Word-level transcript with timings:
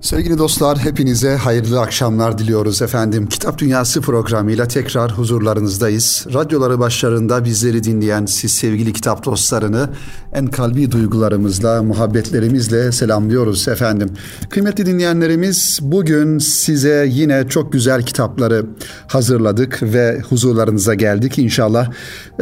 Sevgili 0.00 0.38
dostlar 0.38 0.78
hepinize 0.78 1.36
hayırlı 1.36 1.80
akşamlar 1.80 2.38
diliyoruz 2.38 2.82
efendim. 2.82 3.26
Kitap 3.26 3.58
Dünyası 3.58 4.00
programıyla 4.00 4.68
tekrar 4.68 5.12
huzurlarınızdayız. 5.12 6.26
Radyoları 6.34 6.78
başlarında 6.78 7.44
bizleri 7.44 7.84
dinleyen 7.84 8.26
siz 8.26 8.52
sevgili 8.52 8.92
kitap 8.92 9.24
dostlarını 9.24 9.88
en 10.32 10.46
kalbi 10.46 10.90
duygularımızla, 10.90 11.82
muhabbetlerimizle 11.82 12.92
selamlıyoruz 12.92 13.68
efendim. 13.68 14.10
Kıymetli 14.50 14.86
dinleyenlerimiz 14.86 15.78
bugün 15.82 16.38
size 16.38 17.06
yine 17.10 17.48
çok 17.48 17.72
güzel 17.72 18.02
kitapları 18.02 18.66
hazırladık 19.06 19.82
ve 19.82 20.20
huzurlarınıza 20.28 20.94
geldik. 20.94 21.38
İnşallah 21.38 21.90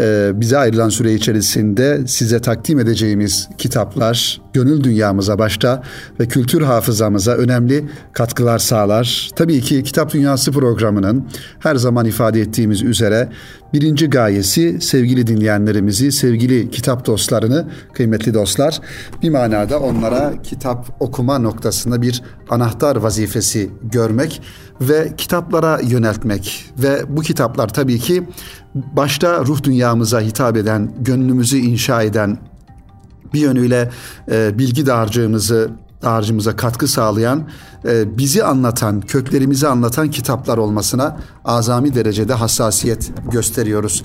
e, 0.00 0.30
bize 0.34 0.59
ayrılan 0.59 0.88
süre 0.88 1.14
içerisinde 1.14 2.02
size 2.06 2.40
takdim 2.40 2.79
edeceğimiz 2.79 3.48
kitaplar 3.59 4.40
gönül 4.59 4.84
dünyamıza 4.84 5.38
başta 5.38 5.82
ve 6.20 6.29
kültür 6.29 6.62
hafızamıza 6.62 7.32
önemli 7.32 7.84
katkılar 8.12 8.58
sağlar. 8.58 9.30
Tabii 9.36 9.61
ki 9.61 9.82
Kitap 9.82 10.12
Dünyası 10.12 10.53
programının 10.53 11.26
her 11.58 11.76
zaman 11.76 12.07
ifade 12.07 12.40
ettiğimiz 12.40 12.82
üzere 12.82 13.29
birinci 13.72 14.11
gayesi 14.11 14.80
sevgili 14.80 15.26
dinleyenlerimizi, 15.26 16.13
sevgili 16.13 16.71
kitap 16.71 17.07
dostlarını, 17.07 17.68
kıymetli 17.93 18.35
dostlar 18.35 18.80
bir 19.22 19.30
manada 19.30 19.80
onlara 19.80 20.43
kitap 20.43 20.96
okuma 21.00 21.38
noktasında 21.38 22.02
bir 22.02 22.22
anahtar 22.50 22.96
vazifesi 22.96 23.71
görmek 23.82 24.43
ve 24.80 25.13
kitaplara 25.16 25.80
yöneltmek 25.80 26.64
ve 26.79 27.02
bu 27.08 27.21
kitaplar 27.21 27.68
tabii 27.68 27.99
ki 27.99 28.22
başta 28.75 29.44
ruh 29.44 29.63
dünyamıza 29.63 30.21
hitap 30.21 30.57
eden, 30.57 30.93
gönlümüzü 31.00 31.58
inşa 31.58 32.02
eden, 32.02 32.38
bir 33.33 33.41
yönüyle 33.41 33.91
e, 34.31 34.59
bilgi 34.59 34.87
dağarcığımızı 34.87 35.70
dağarcığımıza 36.03 36.56
katkı 36.56 36.89
sağlayan, 36.89 37.48
e, 37.84 38.19
bizi 38.19 38.45
anlatan, 38.45 39.00
köklerimizi 39.00 39.69
anlatan 39.69 40.11
kitaplar 40.11 40.58
olmasına 40.58 41.16
azami 41.44 41.94
derecede 41.94 42.34
hassasiyet 42.34 43.11
gösteriyoruz. 43.33 44.02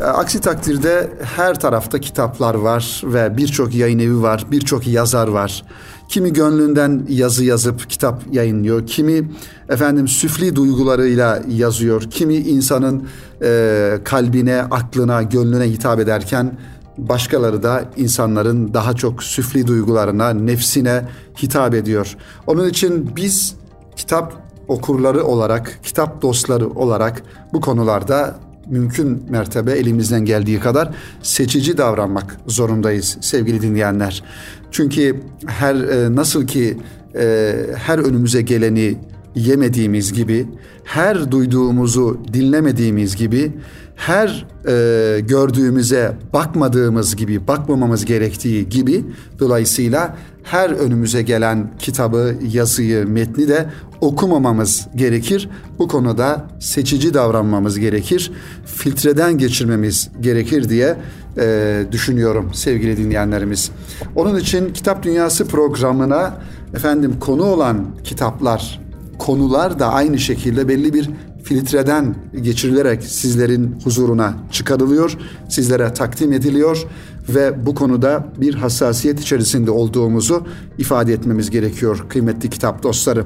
E, 0.00 0.04
aksi 0.04 0.40
takdirde 0.40 1.10
her 1.36 1.60
tarafta 1.60 2.00
kitaplar 2.00 2.54
var 2.54 3.02
ve 3.04 3.36
birçok 3.36 3.74
yayın 3.74 3.98
evi 3.98 4.22
var, 4.22 4.46
birçok 4.50 4.86
yazar 4.86 5.28
var. 5.28 5.64
Kimi 6.08 6.32
gönlünden 6.32 7.06
yazı 7.08 7.44
yazıp 7.44 7.90
kitap 7.90 8.22
yayınlıyor, 8.32 8.86
kimi 8.86 9.30
efendim 9.68 10.08
süfli 10.08 10.56
duygularıyla 10.56 11.42
yazıyor, 11.48 12.02
kimi 12.02 12.34
insanın 12.34 13.08
e, 13.42 13.98
kalbine, 14.04 14.62
aklına, 14.62 15.22
gönlüne 15.22 15.64
hitap 15.64 16.00
ederken 16.00 16.58
başkaları 16.98 17.62
da 17.62 17.84
insanların 17.96 18.74
daha 18.74 18.94
çok 18.94 19.22
süfli 19.22 19.66
duygularına, 19.66 20.30
nefsine 20.30 21.02
hitap 21.42 21.74
ediyor. 21.74 22.16
Onun 22.46 22.68
için 22.68 23.10
biz 23.16 23.54
kitap 23.96 24.32
okurları 24.68 25.24
olarak, 25.24 25.78
kitap 25.82 26.22
dostları 26.22 26.68
olarak 26.68 27.22
bu 27.52 27.60
konularda 27.60 28.34
mümkün 28.66 29.22
mertebe 29.30 29.72
elimizden 29.72 30.24
geldiği 30.24 30.60
kadar 30.60 30.90
seçici 31.22 31.78
davranmak 31.78 32.36
zorundayız 32.46 33.18
sevgili 33.20 33.62
dinleyenler. 33.62 34.22
Çünkü 34.70 35.20
her 35.46 35.74
e, 35.74 36.14
nasıl 36.14 36.46
ki 36.46 36.76
e, 37.14 37.54
her 37.76 37.98
önümüze 37.98 38.42
geleni 38.42 38.96
yemediğimiz 39.34 40.12
gibi, 40.12 40.46
her 40.84 41.30
duyduğumuzu 41.30 42.20
dinlemediğimiz 42.32 43.16
gibi 43.16 43.52
her 43.96 44.46
e, 44.68 45.20
gördüğümüze 45.20 46.16
bakmadığımız 46.32 47.16
gibi, 47.16 47.48
bakmamamız 47.48 48.04
gerektiği 48.04 48.68
gibi 48.68 49.04
dolayısıyla 49.38 50.16
her 50.42 50.70
önümüze 50.70 51.22
gelen 51.22 51.70
kitabı, 51.78 52.34
yazıyı, 52.52 53.08
metni 53.08 53.48
de 53.48 53.66
okumamamız 54.00 54.86
gerekir. 54.96 55.48
Bu 55.78 55.88
konuda 55.88 56.46
seçici 56.60 57.14
davranmamız 57.14 57.78
gerekir. 57.78 58.32
Filtreden 58.66 59.38
geçirmemiz 59.38 60.10
gerekir 60.20 60.68
diye 60.68 60.96
e, 61.38 61.84
düşünüyorum 61.92 62.50
sevgili 62.54 62.96
dinleyenlerimiz. 62.96 63.70
Onun 64.14 64.38
için 64.38 64.72
Kitap 64.72 65.02
Dünyası 65.02 65.48
programına 65.48 66.34
efendim 66.74 67.16
konu 67.20 67.44
olan 67.44 67.86
kitaplar, 68.04 68.80
konular 69.18 69.78
da 69.78 69.92
aynı 69.92 70.18
şekilde 70.18 70.68
belli 70.68 70.94
bir 70.94 71.10
filtreden 71.44 72.14
geçirilerek 72.42 73.02
sizlerin 73.02 73.76
huzuruna 73.84 74.34
çıkarılıyor, 74.52 75.18
sizlere 75.48 75.94
takdim 75.94 76.32
ediliyor 76.32 76.86
ve 77.28 77.66
bu 77.66 77.74
konuda 77.74 78.28
bir 78.40 78.54
hassasiyet 78.54 79.20
içerisinde 79.20 79.70
olduğumuzu 79.70 80.46
ifade 80.78 81.12
etmemiz 81.12 81.50
gerekiyor 81.50 82.04
kıymetli 82.08 82.50
kitap 82.50 82.82
dostları. 82.82 83.24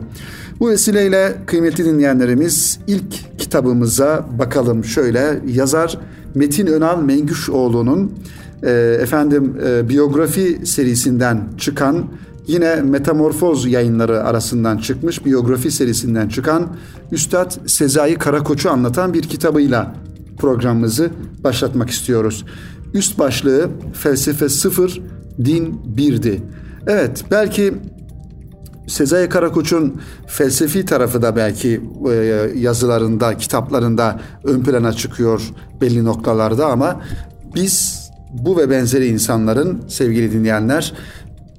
Bu 0.61 0.69
vesileyle 0.69 1.37
kıymetli 1.47 1.85
dinleyenlerimiz 1.85 2.79
ilk 2.87 3.39
kitabımıza 3.39 4.27
bakalım 4.39 4.85
şöyle 4.85 5.41
yazar 5.47 5.99
Metin 6.35 6.67
Önal 6.67 7.03
Mengüşoğlu'nun 7.03 8.13
e, 8.63 8.71
efendim 9.01 9.57
e, 9.67 9.89
biyografi 9.89 10.67
serisinden 10.67 11.45
çıkan 11.59 12.05
Yine 12.49 12.75
Metamorfoz 12.77 13.67
yayınları 13.67 14.25
arasından 14.25 14.79
çıkmış 14.79 15.25
biyografi 15.25 15.71
serisinden 15.71 16.29
çıkan 16.29 16.77
Üstad 17.13 17.51
Sezai 17.67 18.15
Karakoç'u 18.15 18.71
anlatan 18.71 19.15
bir 19.15 19.23
kitabıyla 19.23 19.95
programımızı 20.39 21.11
başlatmak 21.45 21.91
istiyoruz. 21.91 22.45
Üst 22.95 23.19
başlığı 23.19 23.71
Felsefe 23.93 24.49
Sıfır, 24.49 25.03
Din 25.45 25.81
Birdi. 25.97 26.43
Evet 26.87 27.25
belki 27.31 27.75
Sezai 28.87 29.29
Karakoç'un 29.29 30.01
felsefi 30.27 30.85
tarafı 30.85 31.23
da 31.23 31.37
belki 31.37 31.81
e, 32.11 32.15
yazılarında, 32.57 33.37
kitaplarında 33.37 34.21
ön 34.45 34.63
plana 34.63 34.93
çıkıyor 34.93 35.43
belli 35.81 36.05
noktalarda 36.05 36.67
ama 36.67 37.01
biz 37.55 38.09
bu 38.33 38.57
ve 38.57 38.71
benzeri 38.71 39.07
insanların 39.07 39.83
sevgili 39.89 40.33
dinleyenler 40.33 40.95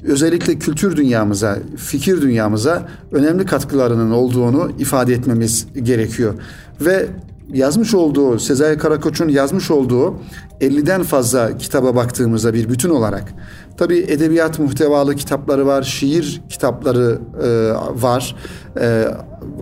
özellikle 0.03 0.55
kültür 0.55 0.97
dünyamıza, 0.97 1.57
fikir 1.77 2.21
dünyamıza 2.21 2.87
önemli 3.11 3.45
katkılarının 3.45 4.11
olduğunu 4.11 4.71
ifade 4.79 5.13
etmemiz 5.13 5.67
gerekiyor. 5.83 6.33
Ve 6.81 7.07
yazmış 7.53 7.93
olduğu, 7.93 8.39
Sezai 8.39 8.77
Karakoç'un 8.77 9.27
yazmış 9.29 9.71
olduğu 9.71 10.15
50'den 10.61 11.03
fazla 11.03 11.57
kitaba 11.57 11.95
baktığımızda 11.95 12.53
bir 12.53 12.69
bütün 12.69 12.89
olarak 12.89 13.33
tabi 13.77 13.97
edebiyat 13.97 14.59
muhtevalı 14.59 15.15
kitapları 15.15 15.65
var, 15.65 15.83
şiir 15.83 16.41
kitapları 16.49 17.19
e, 17.43 17.47
var. 18.01 18.35
E, 18.81 19.05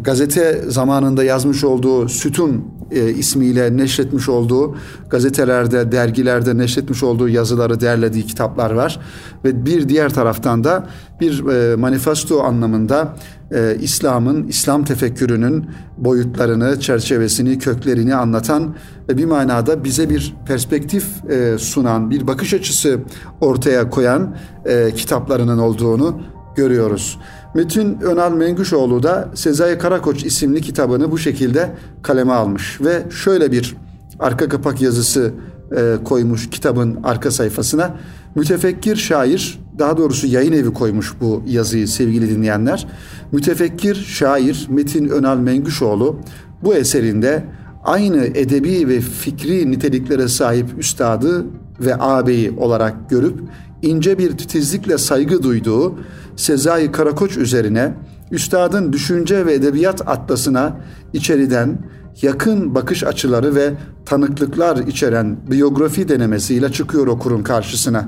gazete 0.02 0.62
zamanında 0.68 1.24
yazmış 1.24 1.64
olduğu 1.64 2.10
Sütun 2.10 2.78
e, 2.92 3.10
ismiyle 3.10 3.78
neşretmiş 3.78 4.30
olduğu 4.30 4.76
gazetelerde, 5.10 5.92
dergilerde 5.92 6.58
neşretmiş 6.58 7.04
olduğu 7.04 7.30
yazıları 7.30 7.82
derlediği 7.82 8.26
kitaplar 8.26 8.72
var. 8.72 9.00
Ve 9.46 9.66
bir 9.66 9.90
diğer 9.90 10.14
taraftan 10.14 10.64
da 10.64 10.88
bir 11.20 11.48
e, 11.48 11.76
manifesto 11.76 12.42
anlamında 12.44 13.16
e, 13.52 13.78
İslam'ın, 13.82 14.48
İslam 14.48 14.84
tefekkürünün 14.84 15.66
boyutlarını, 15.98 16.80
çerçevesini, 16.80 17.60
köklerini 17.60 18.16
anlatan 18.16 18.76
ve 19.10 19.18
bir 19.18 19.26
manada 19.26 19.84
bize 19.84 20.10
bir 20.10 20.36
perspektif 20.46 21.06
e, 21.30 21.58
sunan, 21.58 22.10
bir 22.10 22.28
bakış 22.28 22.54
açısı 22.54 23.00
ortaya 23.42 23.90
koyan 23.90 24.36
e, 24.66 24.92
kitaplarının 24.96 25.58
olduğunu 25.58 26.22
görüyoruz. 26.56 27.20
Metin 27.58 28.00
Önal 28.02 28.32
Mengüşoğlu 28.32 29.04
da 29.04 29.30
Sezai 29.36 29.78
Karakoç 29.78 30.26
isimli 30.26 30.62
kitabını 30.62 31.12
bu 31.12 31.18
şekilde 31.18 31.72
kaleme 32.02 32.34
almış 32.34 32.82
ve 32.82 33.04
şöyle 33.10 33.52
bir 33.52 33.76
arka 34.20 34.50
kapak 34.50 34.82
yazısı 34.82 35.34
e, 35.78 35.96
koymuş 36.04 36.50
kitabın 36.50 37.00
arka 37.04 37.32
sayfasına. 37.32 37.96
Mütefekkir 38.36 38.96
şair, 38.96 39.60
daha 39.80 39.98
doğrusu 39.98 40.28
yayın 40.28 40.54
evi 40.54 40.74
koymuş 40.74 41.14
bu 41.22 41.44
yazıyı 41.48 41.88
sevgili 41.88 42.30
dinleyenler. 42.30 42.88
Mütefekkir 43.32 43.96
şair 43.96 44.68
Metin 44.70 45.10
Önal 45.10 45.38
Mengüşoğlu 45.38 46.20
bu 46.64 46.74
eserinde 46.74 47.44
aynı 47.84 48.26
edebi 48.26 48.88
ve 48.88 49.02
fikri 49.02 49.72
niteliklere 49.72 50.28
sahip 50.28 50.80
üstadı 50.80 51.46
ve 51.80 51.96
ağabeyi 51.96 52.52
olarak 52.52 53.10
görüp 53.10 53.40
ince 53.82 54.18
bir 54.18 54.38
titizlikle 54.38 54.98
saygı 54.98 55.44
duyduğu 55.44 56.00
Sezai 56.36 56.92
Karakoç 56.92 57.38
üzerine 57.38 57.94
üstadın 58.32 58.94
düşünce 58.94 59.46
ve 59.46 59.54
edebiyat 59.54 60.08
atlasına 60.08 60.78
içeriden 61.14 61.80
yakın 62.22 62.76
bakış 62.76 63.04
açıları 63.04 63.56
ve 63.56 63.74
tanıklıklar 64.06 64.78
içeren 64.78 65.38
biyografi 65.52 66.10
denemesiyle 66.10 66.72
çıkıyor 66.72 67.08
okurun 67.08 67.44
karşısına. 67.44 68.06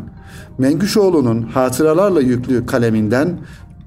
Mengüşoğlu'nun 0.57 1.41
hatıralarla 1.41 2.21
yüklü 2.21 2.65
kaleminden 2.65 3.39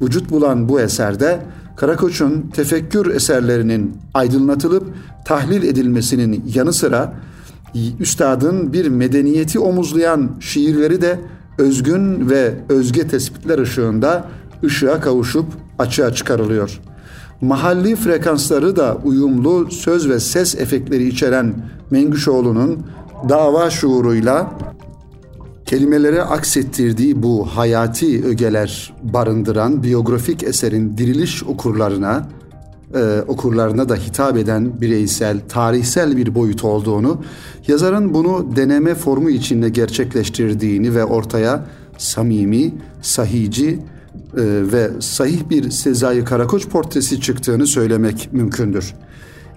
vücut 0.02 0.30
bulan 0.30 0.68
bu 0.68 0.80
eserde 0.80 1.40
Karakoç'un 1.76 2.50
tefekkür 2.54 3.14
eserlerinin 3.14 3.96
aydınlatılıp 4.14 4.94
tahlil 5.24 5.62
edilmesinin 5.62 6.44
yanı 6.54 6.72
sıra 6.72 7.12
üstadın 8.00 8.72
bir 8.72 8.88
medeniyeti 8.88 9.58
omuzlayan 9.58 10.30
şiirleri 10.40 11.02
de 11.02 11.20
özgün 11.62 12.30
ve 12.30 12.54
özge 12.68 13.08
tespitler 13.08 13.58
ışığında 13.58 14.24
ışığa 14.64 15.00
kavuşup 15.00 15.46
açığa 15.78 16.14
çıkarılıyor. 16.14 16.80
Mahalli 17.40 17.96
frekansları 17.96 18.76
da 18.76 18.98
uyumlu 19.04 19.70
söz 19.70 20.08
ve 20.08 20.20
ses 20.20 20.54
efektleri 20.54 21.08
içeren 21.08 21.54
Mengüşoğlu'nun 21.90 22.86
dava 23.28 23.70
şuuruyla 23.70 24.52
kelimelere 25.66 26.22
aksettirdiği 26.22 27.22
bu 27.22 27.46
hayati 27.46 28.24
ögeler 28.24 28.94
barındıran 29.02 29.82
biyografik 29.82 30.42
eserin 30.42 30.98
diriliş 30.98 31.44
okurlarına 31.44 32.28
e, 32.94 33.22
okurlarına 33.28 33.88
da 33.88 33.96
hitap 33.96 34.36
eden 34.36 34.80
bireysel, 34.80 35.40
tarihsel 35.48 36.16
bir 36.16 36.34
boyut 36.34 36.64
olduğunu, 36.64 37.22
yazarın 37.68 38.14
bunu 38.14 38.56
deneme 38.56 38.94
formu 38.94 39.30
içinde 39.30 39.68
gerçekleştirdiğini 39.68 40.94
ve 40.94 41.04
ortaya 41.04 41.66
samimi, 41.98 42.74
sahici 43.02 43.68
e, 43.68 43.78
ve 44.72 44.90
sahih 45.00 45.50
bir 45.50 45.70
Sezai 45.70 46.24
Karakoç 46.24 46.68
portresi 46.68 47.20
çıktığını 47.20 47.66
söylemek 47.66 48.28
mümkündür. 48.32 48.94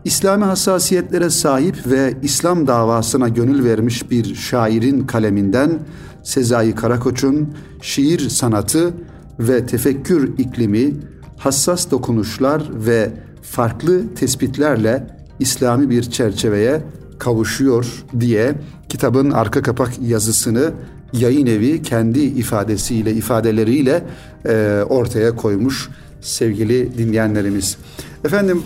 İslami 0.05 0.43
hassasiyetlere 0.43 1.29
sahip 1.29 1.88
ve 1.88 2.13
İslam 2.23 2.67
davasına 2.67 3.29
gönül 3.29 3.63
vermiş 3.63 4.11
bir 4.11 4.35
şairin 4.35 5.07
kaleminden 5.07 5.79
Sezai 6.23 6.75
Karakoç'un 6.75 7.53
şiir 7.81 8.29
sanatı 8.29 8.93
ve 9.39 9.65
tefekkür 9.65 10.38
iklimi, 10.38 10.93
hassas 11.38 11.91
dokunuşlar 11.91 12.63
ve 12.73 13.11
farklı 13.51 14.15
tespitlerle 14.15 15.07
İslami 15.39 15.89
bir 15.89 16.03
çerçeveye 16.03 16.81
kavuşuyor 17.19 18.06
diye 18.19 18.56
kitabın 18.89 19.31
arka 19.31 19.62
kapak 19.62 19.92
yazısını 20.01 20.71
yayın 21.13 21.47
evi 21.47 21.81
kendi 21.81 22.19
ifadesiyle, 22.19 23.13
ifadeleriyle 23.13 24.03
e, 24.45 24.83
ortaya 24.89 25.36
koymuş 25.36 25.89
sevgili 26.21 26.97
dinleyenlerimiz. 26.97 27.77
Efendim 28.25 28.63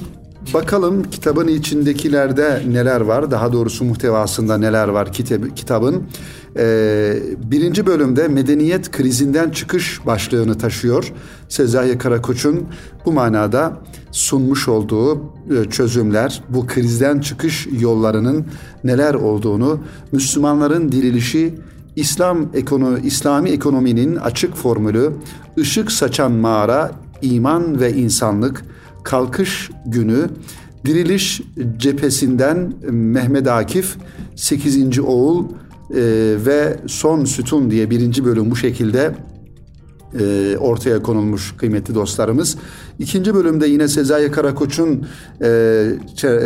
bakalım 0.54 1.04
kitabın 1.04 1.48
içindekilerde 1.48 2.64
neler 2.68 3.02
var, 3.02 3.32
daha 3.32 3.54
doğrusu 3.54 3.86
muhtevasında 3.86 4.58
neler 4.58 4.88
var 4.88 5.14
kitab 5.14 5.56
kitabın. 5.56 6.04
Ee, 6.58 7.16
birinci 7.38 7.88
bölümde 7.88 8.28
medeniyet 8.28 8.92
krizinden 8.92 9.50
çıkış 9.50 10.06
başlığını 10.06 10.58
taşıyor. 10.58 11.14
Sezai 11.50 11.98
Karakoç'un 11.98 12.68
bu 13.06 13.12
manada 13.12 13.78
sunmuş 14.12 14.68
olduğu 14.68 15.16
e, 15.18 15.70
çözümler, 15.70 16.44
bu 16.50 16.68
krizden 16.68 17.20
çıkış 17.20 17.68
yollarının 17.80 18.46
neler 18.84 19.14
olduğunu, 19.14 19.80
Müslümanların 20.12 20.92
dirilişi, 20.92 21.56
İslam 21.96 22.50
ekonomi, 22.54 23.00
İslami 23.04 23.50
ekonominin 23.50 24.16
açık 24.16 24.56
formülü, 24.56 25.12
ışık 25.58 25.92
saçan 25.92 26.32
mağara, 26.32 26.92
iman 27.22 27.80
ve 27.80 27.94
insanlık, 27.94 28.66
kalkış 29.04 29.72
günü, 29.86 30.30
diriliş 30.86 31.42
cephesinden 31.78 32.74
Mehmet 32.92 33.48
Akif, 33.48 33.98
8. 34.36 35.00
oğul, 35.00 35.46
e, 35.46 36.02
ve 36.46 36.80
son 36.88 37.26
sütun 37.26 37.72
diye 37.72 37.90
birinci 37.90 38.26
bölüm 38.26 38.52
bu 38.52 38.56
şekilde 38.56 39.16
e, 40.20 40.58
ortaya 40.58 41.02
konulmuş 41.02 41.54
kıymetli 41.58 41.96
dostlarımız. 41.96 42.58
İkinci 43.00 43.36
bölümde 43.36 43.68
yine 43.68 43.88
Sezai 43.88 44.32
Karakoç'un 44.32 45.08
e, 45.42 45.92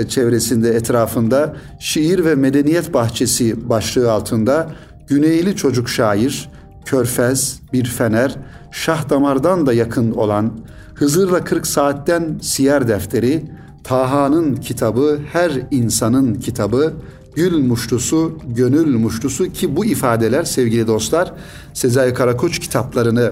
çevresinde, 0.10 0.70
etrafında 0.70 1.56
şiir 1.80 2.26
ve 2.26 2.36
medeniyet 2.36 2.94
bahçesi 2.94 3.70
başlığı 3.70 4.12
altında 4.12 4.72
Güneyli 5.08 5.56
çocuk 5.56 5.90
şair, 5.90 6.50
Körfez, 6.86 7.60
Bir 7.74 7.86
Fener, 7.86 8.36
Şah 8.72 9.10
Damar'dan 9.10 9.66
da 9.66 9.74
yakın 9.74 10.12
olan 10.12 10.60
Hızır'la 10.94 11.44
40 11.44 11.68
saatten 11.68 12.40
siyer 12.42 12.88
defteri, 12.88 13.44
Taha'nın 13.84 14.56
kitabı, 14.56 15.20
her 15.34 15.52
insanın 15.72 16.36
kitabı, 16.36 16.94
gül 17.36 17.58
muştusu, 17.58 18.38
gönül 18.48 18.98
muştusu 18.98 19.52
ki 19.52 19.76
bu 19.76 19.86
ifadeler 19.86 20.44
sevgili 20.44 20.88
dostlar 20.88 21.34
Sezai 21.74 22.14
Karakoç 22.14 22.60
kitaplarını 22.60 23.32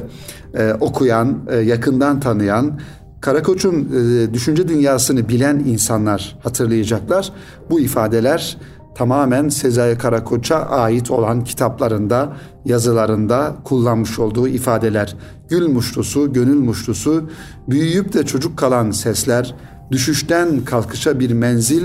e, 0.54 0.74
okuyan, 0.80 1.40
e, 1.50 1.56
yakından 1.56 2.20
tanıyan, 2.20 2.80
Karakoç'un 3.22 3.74
e, 3.76 4.34
düşünce 4.34 4.68
dünyasını 4.68 5.30
bilen 5.30 5.60
insanlar 5.60 6.38
hatırlayacaklar. 6.44 7.34
Bu 7.70 7.80
ifadeler 7.80 8.58
tamamen 8.96 9.50
Sezai 9.50 9.98
Karakoç'a 9.98 10.56
ait 10.56 11.12
olan 11.12 11.44
kitaplarında, 11.44 12.38
yazılarında 12.66 13.56
kullanmış 13.64 14.20
olduğu 14.20 14.48
ifadeler. 14.48 15.16
Gül 15.50 15.68
muştusu, 15.68 16.34
gönül 16.34 16.60
muştusu, 16.60 17.30
büyüyüp 17.70 18.14
de 18.14 18.26
çocuk 18.26 18.58
kalan 18.58 18.92
sesler, 18.92 19.56
düşüşten 19.92 20.66
kalkışa 20.66 21.20
bir 21.20 21.32
menzil 21.32 21.84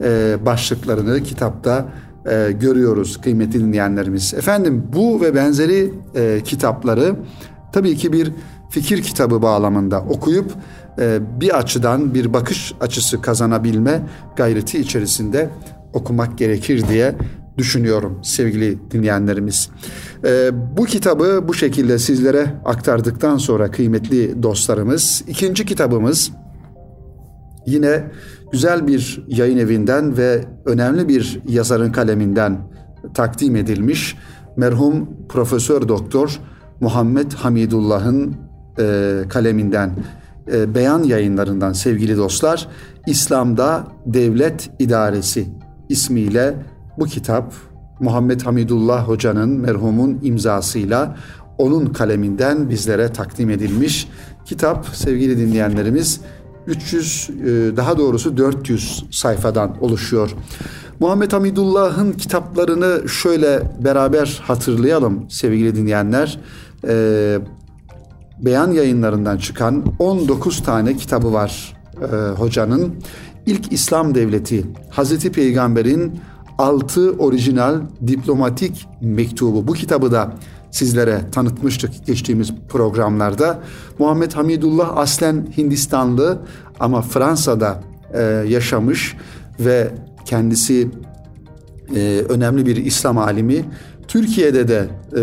e, 0.00 0.36
başlıklarını 0.46 1.22
kitapta 1.22 1.88
e, 2.30 2.52
görüyoruz 2.60 3.20
kıymetli 3.20 3.60
dinleyenlerimiz. 3.60 4.34
Efendim 4.34 4.84
bu 4.92 5.20
ve 5.20 5.34
benzeri 5.34 5.94
e, 6.14 6.40
kitapları 6.44 7.16
tabii 7.72 7.96
ki 7.96 8.12
bir 8.12 8.32
fikir 8.70 9.02
kitabı 9.02 9.42
bağlamında 9.42 10.00
okuyup 10.00 10.52
bir 11.40 11.58
açıdan 11.58 12.14
bir 12.14 12.32
bakış 12.32 12.74
açısı 12.80 13.20
kazanabilme 13.20 14.02
gayreti 14.36 14.78
içerisinde 14.78 15.50
okumak 15.92 16.38
gerekir 16.38 16.88
diye 16.88 17.14
düşünüyorum 17.58 18.18
sevgili 18.22 18.78
dinleyenlerimiz. 18.90 19.70
E, 20.24 20.50
bu 20.76 20.84
kitabı 20.84 21.44
bu 21.48 21.54
şekilde 21.54 21.98
sizlere 21.98 22.54
aktardıktan 22.64 23.36
sonra 23.36 23.70
kıymetli 23.70 24.42
dostlarımız 24.42 25.24
ikinci 25.28 25.66
kitabımız 25.66 26.30
yine 27.66 28.04
güzel 28.52 28.86
bir 28.86 29.24
yayın 29.28 29.58
evinden 29.58 30.16
ve 30.16 30.44
önemli 30.64 31.08
bir 31.08 31.40
yazarın 31.48 31.92
kaleminden 31.92 32.58
takdim 33.14 33.56
edilmiş 33.56 34.16
merhum 34.56 35.08
Profesör 35.28 35.88
Doktor 35.88 36.40
Muhammed 36.80 37.32
Hamidullah'ın 37.32 38.36
e, 38.78 39.20
kaleminden 39.28 39.90
e, 40.52 40.74
beyan 40.74 41.02
yayınlarından 41.02 41.72
sevgili 41.72 42.16
dostlar 42.16 42.68
İslam'da 43.06 43.86
Devlet 44.06 44.70
İdaresi 44.78 45.46
ismiyle 45.88 46.54
bu 46.98 47.04
kitap 47.04 47.52
Muhammed 48.00 48.40
Hamidullah 48.40 49.08
Hoca'nın 49.08 49.50
merhumun 49.50 50.18
imzasıyla 50.22 51.16
onun 51.58 51.86
kaleminden 51.86 52.70
bizlere 52.70 53.12
takdim 53.12 53.50
edilmiş 53.50 54.08
kitap 54.44 54.86
sevgili 54.92 55.38
dinleyenlerimiz 55.38 56.20
300 56.66 57.30
e, 57.30 57.36
daha 57.76 57.98
doğrusu 57.98 58.36
400 58.36 59.04
sayfadan 59.10 59.82
oluşuyor. 59.84 60.34
Muhammed 61.00 61.32
Hamidullah'ın 61.32 62.12
kitaplarını 62.12 63.08
şöyle 63.08 63.62
beraber 63.84 64.40
hatırlayalım 64.42 65.30
sevgili 65.30 65.76
dinleyenler. 65.76 66.40
Beyan 68.40 68.72
yayınlarından 68.72 69.36
çıkan 69.36 69.84
19 69.98 70.62
tane 70.62 70.96
kitabı 70.96 71.32
var 71.32 71.76
e, 72.02 72.06
hocanın. 72.30 72.94
İlk 73.46 73.72
İslam 73.72 74.14
Devleti, 74.14 74.64
Hazreti 74.90 75.32
Peygamber'in 75.32 76.20
6 76.58 77.12
orijinal 77.12 77.80
diplomatik 78.06 78.88
mektubu. 79.00 79.68
Bu 79.68 79.72
kitabı 79.72 80.12
da 80.12 80.32
sizlere 80.70 81.20
tanıtmıştık 81.32 82.06
geçtiğimiz 82.06 82.52
programlarda. 82.68 83.58
Muhammed 83.98 84.32
Hamidullah 84.32 84.96
aslen 84.96 85.48
Hindistanlı 85.56 86.38
ama 86.80 87.02
Fransa'da 87.02 87.82
e, 88.14 88.22
yaşamış 88.48 89.16
ve 89.60 89.90
kendisi 90.24 90.90
e, 91.96 92.24
önemli 92.28 92.66
bir 92.66 92.76
İslam 92.76 93.18
alimi. 93.18 93.64
Türkiye'de 94.08 94.68
de 94.68 94.88
e, 95.16 95.22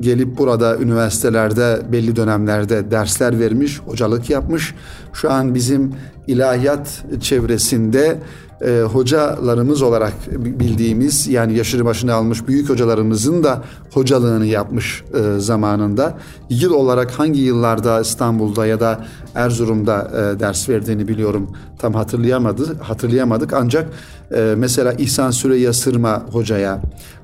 gelip 0.00 0.38
burada 0.38 0.76
üniversitelerde 0.76 1.80
belli 1.92 2.16
dönemlerde 2.16 2.90
dersler 2.90 3.40
vermiş, 3.40 3.78
hocalık 3.78 4.30
yapmış. 4.30 4.74
Şu 5.12 5.32
an 5.32 5.54
bizim 5.54 5.94
ilahiyat 6.26 7.04
çevresinde 7.20 8.18
e, 8.64 8.82
hocalarımız 8.92 9.82
olarak 9.82 10.12
bildiğimiz 10.36 11.26
yani 11.28 11.56
yaşını 11.56 11.84
başına 11.84 12.14
almış 12.14 12.48
büyük 12.48 12.68
hocalarımızın 12.68 13.44
da 13.44 13.62
hocalığını 13.90 14.46
yapmış 14.46 15.04
e, 15.14 15.38
zamanında. 15.40 16.18
Yıl 16.50 16.72
olarak 16.72 17.10
hangi 17.10 17.40
yıllarda 17.40 18.00
İstanbul'da 18.00 18.66
ya 18.66 18.80
da 18.80 19.04
Erzurum'da 19.34 20.10
e, 20.14 20.40
ders 20.40 20.68
verdiğini 20.68 21.08
biliyorum. 21.08 21.50
Tam 21.78 21.94
hatırlayamadı, 21.94 22.78
hatırlayamadık 22.78 23.52
ancak 23.52 23.88
e, 24.34 24.54
mesela 24.56 24.92
İhsan 24.92 25.30
Süreyya 25.30 25.72
Sırma 25.72 26.22
hocaya 26.32 26.82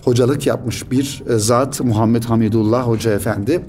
hocalık 0.09 0.47
yapmış 0.47 0.91
bir 0.91 1.23
e, 1.29 1.39
zat 1.39 1.81
Muhammed 1.81 2.25
Hamidullah 2.25 2.87
Hoca 2.87 3.11
Efendi. 3.13 3.61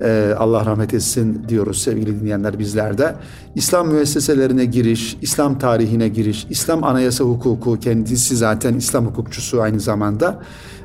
Ee, 0.00 0.34
Allah 0.38 0.66
rahmet 0.66 0.94
etsin 0.94 1.44
diyoruz 1.48 1.82
sevgili 1.82 2.20
dinleyenler 2.20 2.58
bizlerde. 2.58 3.14
İslam 3.54 3.88
müesseselerine 3.88 4.64
giriş, 4.64 5.16
İslam 5.22 5.58
tarihine 5.58 6.08
giriş, 6.08 6.46
İslam 6.50 6.84
anayasa 6.84 7.24
hukuku 7.24 7.78
kendisi 7.80 8.36
zaten 8.36 8.74
İslam 8.74 9.06
hukukçusu 9.06 9.62
aynı 9.62 9.80
zamanda. 9.80 10.42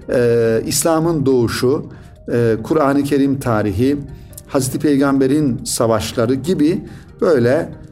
Ee, 0.10 0.62
İslam'ın 0.66 1.26
doğuşu, 1.26 1.86
e, 2.32 2.58
Kur'an-ı 2.64 3.04
Kerim 3.04 3.40
tarihi, 3.40 3.98
Hazreti 4.48 4.80
Peygamber'in 4.80 5.62
savaşları 5.66 6.34
gibi 6.34 6.86
böyle 7.22 7.50
e, 7.50 7.89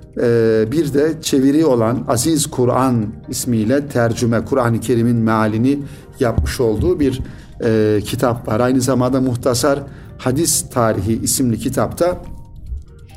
bir 0.72 0.94
de 0.94 1.14
çeviri 1.22 1.66
olan 1.66 2.06
Aziz 2.08 2.48
Kur'an 2.48 3.06
ismiyle 3.30 3.88
tercüme 3.88 4.46
Kur'an-ı 4.46 4.80
Kerim'in 4.80 5.16
mealini 5.16 5.80
yapmış 6.20 6.60
olduğu 6.60 7.00
bir 7.00 7.22
e, 7.64 8.02
kitap 8.06 8.48
var. 8.48 8.60
Aynı 8.60 8.82
zamanda 8.82 9.22
Muhtasar 9.22 9.80
Hadis 10.18 10.70
Tarihi 10.70 11.22
isimli 11.24 11.60
kitapta 11.60 12.18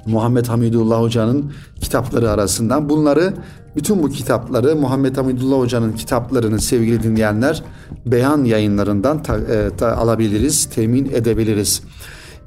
Muhammed 0.07 0.47
Hamidullah 0.47 1.01
Hoca'nın 1.01 1.53
kitapları 1.81 2.31
arasından 2.31 2.89
bunları 2.89 3.35
bütün 3.77 4.03
bu 4.03 4.09
kitapları 4.09 4.77
Muhammed 4.77 5.17
Hamidullah 5.17 5.59
Hoca'nın 5.59 5.93
kitaplarını 5.93 6.61
sevgili 6.61 7.03
dinleyenler 7.03 7.63
beyan 8.07 8.45
yayınlarından 8.45 9.23
ta, 9.23 9.39
e, 9.39 9.71
ta, 9.77 9.97
alabiliriz, 9.97 10.65
temin 10.65 11.05
edebiliriz. 11.05 11.83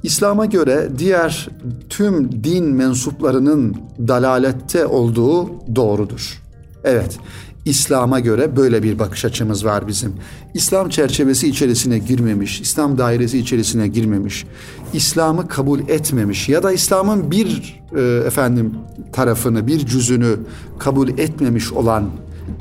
İslam'a 0.04 0.46
göre 0.46 0.90
diğer 0.98 1.50
tüm 1.90 2.44
din 2.44 2.66
mensuplarının 2.66 3.76
dalalette 4.08 4.86
olduğu 4.86 5.50
doğrudur. 5.76 6.42
Evet, 6.84 7.20
İslam'a 7.66 8.20
göre 8.20 8.56
böyle 8.56 8.84
bir 8.84 9.00
bakış 9.00 9.26
açımız 9.26 9.66
var 9.66 9.88
bizim. 9.88 10.14
İslam 10.54 10.90
çerçevesi 10.90 11.48
içerisine 11.48 11.98
girmemiş, 11.98 12.62
İslam 12.62 12.98
dairesi 12.98 13.40
içerisine 13.40 13.88
girmemiş, 13.88 14.46
İslam'ı 14.94 15.48
kabul 15.48 15.80
etmemiş 15.80 16.50
ya 16.50 16.64
da 16.64 16.72
İslam'ın 16.72 17.32
bir 17.32 17.82
e, 17.96 18.02
efendim 18.02 18.74
tarafını, 19.14 19.68
bir 19.68 19.86
cüzünü 19.86 20.38
kabul 20.80 21.10
etmemiş 21.10 21.72
olan 21.72 22.10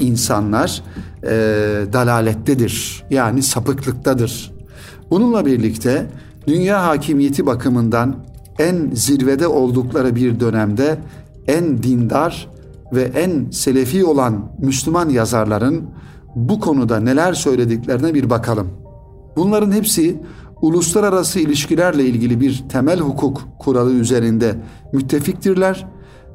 insanlar 0.00 0.82
e, 1.22 1.30
dalalettedir. 1.92 3.04
Yani 3.10 3.42
sapıklıktadır. 3.42 4.52
Bununla 5.10 5.46
birlikte 5.46 6.06
dünya 6.46 6.86
hakimiyeti 6.86 7.46
bakımından 7.46 8.16
en 8.58 8.90
zirvede 8.94 9.46
oldukları 9.46 10.16
bir 10.16 10.40
dönemde 10.40 10.98
en 11.46 11.82
dindar 11.82 12.48
ve 12.92 13.02
en 13.02 13.50
selefi 13.50 14.04
olan 14.04 14.52
Müslüman 14.58 15.08
yazarların 15.08 15.84
bu 16.34 16.60
konuda 16.60 17.00
neler 17.00 17.32
söylediklerine 17.32 18.14
bir 18.14 18.30
bakalım. 18.30 18.68
Bunların 19.36 19.72
hepsi 19.72 20.20
uluslararası 20.62 21.40
ilişkilerle 21.40 22.04
ilgili 22.04 22.40
bir 22.40 22.64
temel 22.68 23.00
hukuk 23.00 23.48
kuralı 23.58 23.92
üzerinde 23.92 24.56
müttefiktirler 24.92 25.86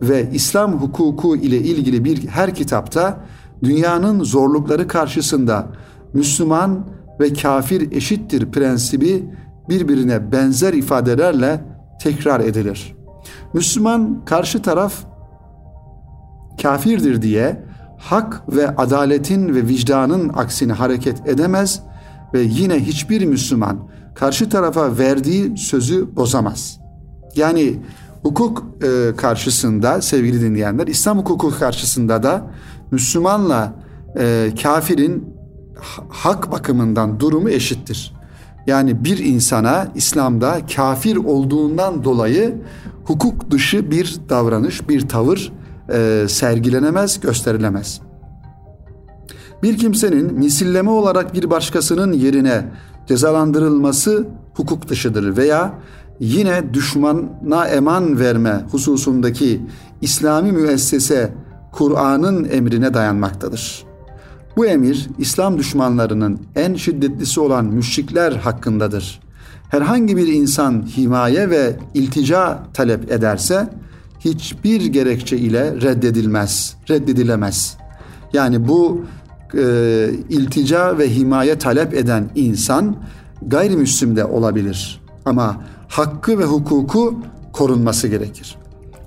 ve 0.02 0.30
İslam 0.34 0.74
hukuku 0.74 1.36
ile 1.36 1.58
ilgili 1.58 2.04
bir 2.04 2.28
her 2.28 2.56
kitapta 2.56 3.26
dünyanın 3.64 4.24
zorlukları 4.24 4.88
karşısında 4.88 5.68
Müslüman 6.14 6.86
ve 7.20 7.34
kafir 7.34 7.92
eşittir 7.92 8.52
prensibi 8.52 9.24
birbirine 9.70 10.32
benzer 10.32 10.74
ifadelerle 10.74 11.62
tekrar 12.02 12.40
edilir. 12.40 12.96
Müslüman 13.54 14.26
karşı 14.26 14.62
taraf 14.62 14.94
kafirdir 16.62 17.22
diye 17.22 17.64
hak 17.98 18.44
ve 18.56 18.76
adaletin 18.76 19.56
ve 19.56 19.68
vicdanın 19.68 20.30
aksine 20.30 20.74
hareket 20.74 21.28
edemez 21.28 21.82
ve 22.34 22.42
yine 22.42 22.80
hiçbir 22.80 23.26
Müslüman 23.26 23.80
karşı 24.16 24.50
tarafa 24.50 24.98
verdiği 24.98 25.58
sözü 25.58 26.16
bozamaz. 26.16 26.80
Yani 27.36 27.80
hukuk 28.22 28.64
e, 28.84 29.16
karşısında 29.16 30.02
sevgili 30.02 30.42
dinleyenler, 30.42 30.88
İslam 30.88 31.18
hukuku 31.18 31.60
karşısında 31.60 32.24
da 32.24 32.52
Müslümanla 32.92 33.74
e, 34.20 34.54
kafirin 34.64 35.38
hak 36.10 36.52
bakımından 36.52 37.20
durumu 37.20 37.50
eşittir. 37.50 38.17
Yani 38.68 39.04
bir 39.04 39.18
insana 39.18 39.88
İslam'da 39.96 40.58
kafir 40.76 41.16
olduğundan 41.16 42.04
dolayı 42.04 42.56
hukuk 43.06 43.52
dışı 43.52 43.92
bir 43.92 44.18
davranış, 44.30 44.90
bir 44.90 45.08
tavır 45.08 45.54
e, 45.94 46.26
sergilenemez, 46.30 47.20
gösterilemez. 47.20 48.02
Bir 49.64 49.78
kimsenin 49.78 50.34
misilleme 50.34 50.90
olarak 50.90 51.34
bir 51.34 51.50
başkasının 51.50 52.14
yerine 52.14 52.66
cezalandırılması 53.08 54.28
hukuk 54.54 54.90
dışıdır 54.90 55.38
veya 55.38 55.74
yine 56.20 56.74
düşmana 56.74 57.68
eman 57.68 58.20
verme 58.20 58.66
hususundaki 58.72 59.62
İslami 60.02 60.52
müessese 60.52 61.34
Kur'an'ın 61.72 62.50
emrine 62.50 62.94
dayanmaktadır. 62.94 63.87
Bu 64.58 64.66
emir 64.66 65.10
İslam 65.18 65.58
düşmanlarının 65.58 66.40
en 66.56 66.76
şiddetlisi 66.76 67.40
olan 67.40 67.66
müşrikler 67.66 68.32
hakkındadır. 68.32 69.20
Herhangi 69.70 70.18
bir 70.18 70.28
insan 70.28 70.88
himaye 70.98 71.50
ve 71.50 71.76
iltica 71.94 72.60
talep 72.74 73.12
ederse 73.12 73.70
hiçbir 74.20 74.86
gerekçe 74.86 75.38
ile 75.38 75.82
reddedilmez, 75.82 76.76
reddedilemez. 76.90 77.78
Yani 78.34 78.68
bu 78.68 79.02
e, 79.54 80.10
iltica 80.30 80.98
ve 80.98 81.16
himaye 81.16 81.58
talep 81.58 81.94
eden 81.94 82.30
insan 82.36 82.96
gayrimüslim 83.42 84.16
de 84.16 84.26
olabilir. 84.26 85.02
Ama 85.26 85.62
hakkı 85.88 86.40
ve 86.40 86.44
hukuku 86.44 87.16
korunması 87.54 88.08
gerekir. 88.08 88.56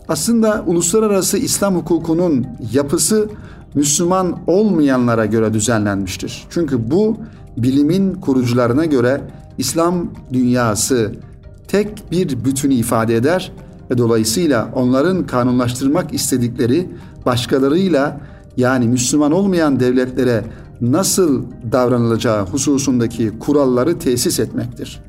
Aslında 0.08 0.64
uluslararası 0.66 1.38
İslam 1.38 1.74
hukukunun 1.74 2.46
yapısı 2.72 3.28
Müslüman 3.74 4.38
olmayanlara 4.46 5.26
göre 5.26 5.54
düzenlenmiştir. 5.54 6.46
Çünkü 6.50 6.90
bu 6.90 7.16
bilimin 7.56 8.14
kurucularına 8.14 8.84
göre 8.84 9.20
İslam 9.58 10.10
dünyası 10.32 11.12
tek 11.68 12.10
bir 12.10 12.44
bütünü 12.44 12.74
ifade 12.74 13.16
eder 13.16 13.52
ve 13.90 13.98
dolayısıyla 13.98 14.68
onların 14.74 15.26
kanunlaştırmak 15.26 16.14
istedikleri 16.14 16.88
başkalarıyla 17.26 18.20
yani 18.56 18.88
Müslüman 18.88 19.32
olmayan 19.32 19.80
devletlere 19.80 20.44
nasıl 20.80 21.42
davranılacağı 21.72 22.46
hususundaki 22.46 23.38
kuralları 23.38 23.98
tesis 23.98 24.40
etmektir. 24.40 25.00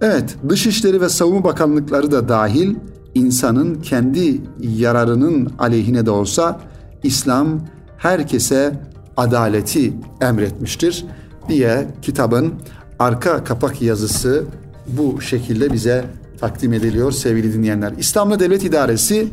Evet, 0.00 0.36
Dışişleri 0.48 1.00
ve 1.00 1.08
Savunma 1.08 1.44
Bakanlıkları 1.44 2.10
da 2.10 2.28
dahil 2.28 2.74
insanın 3.14 3.74
kendi 3.74 4.40
yararının 4.60 5.48
aleyhine 5.58 6.06
de 6.06 6.10
olsa 6.10 6.60
İslam 7.02 7.60
herkese 7.98 8.72
adaleti 9.16 9.92
emretmiştir 10.20 11.06
diye 11.48 11.86
kitabın 12.02 12.54
arka 12.98 13.44
kapak 13.44 13.82
yazısı 13.82 14.44
bu 14.86 15.20
şekilde 15.20 15.72
bize 15.72 16.04
takdim 16.40 16.72
ediliyor 16.72 17.12
sevgili 17.12 17.52
dinleyenler. 17.52 17.92
İslamlı 17.98 18.40
Devlet 18.40 18.64
İdaresi 18.64 19.28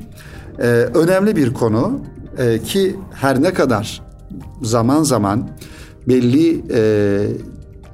e, 0.59 0.63
önemli 0.93 1.35
bir 1.35 1.53
konu 1.53 1.99
e, 2.37 2.59
ki 2.59 2.95
her 3.13 3.41
ne 3.41 3.53
kadar 3.53 4.01
zaman 4.61 5.03
zaman 5.03 5.49
belli 6.07 6.63
e, 6.73 7.27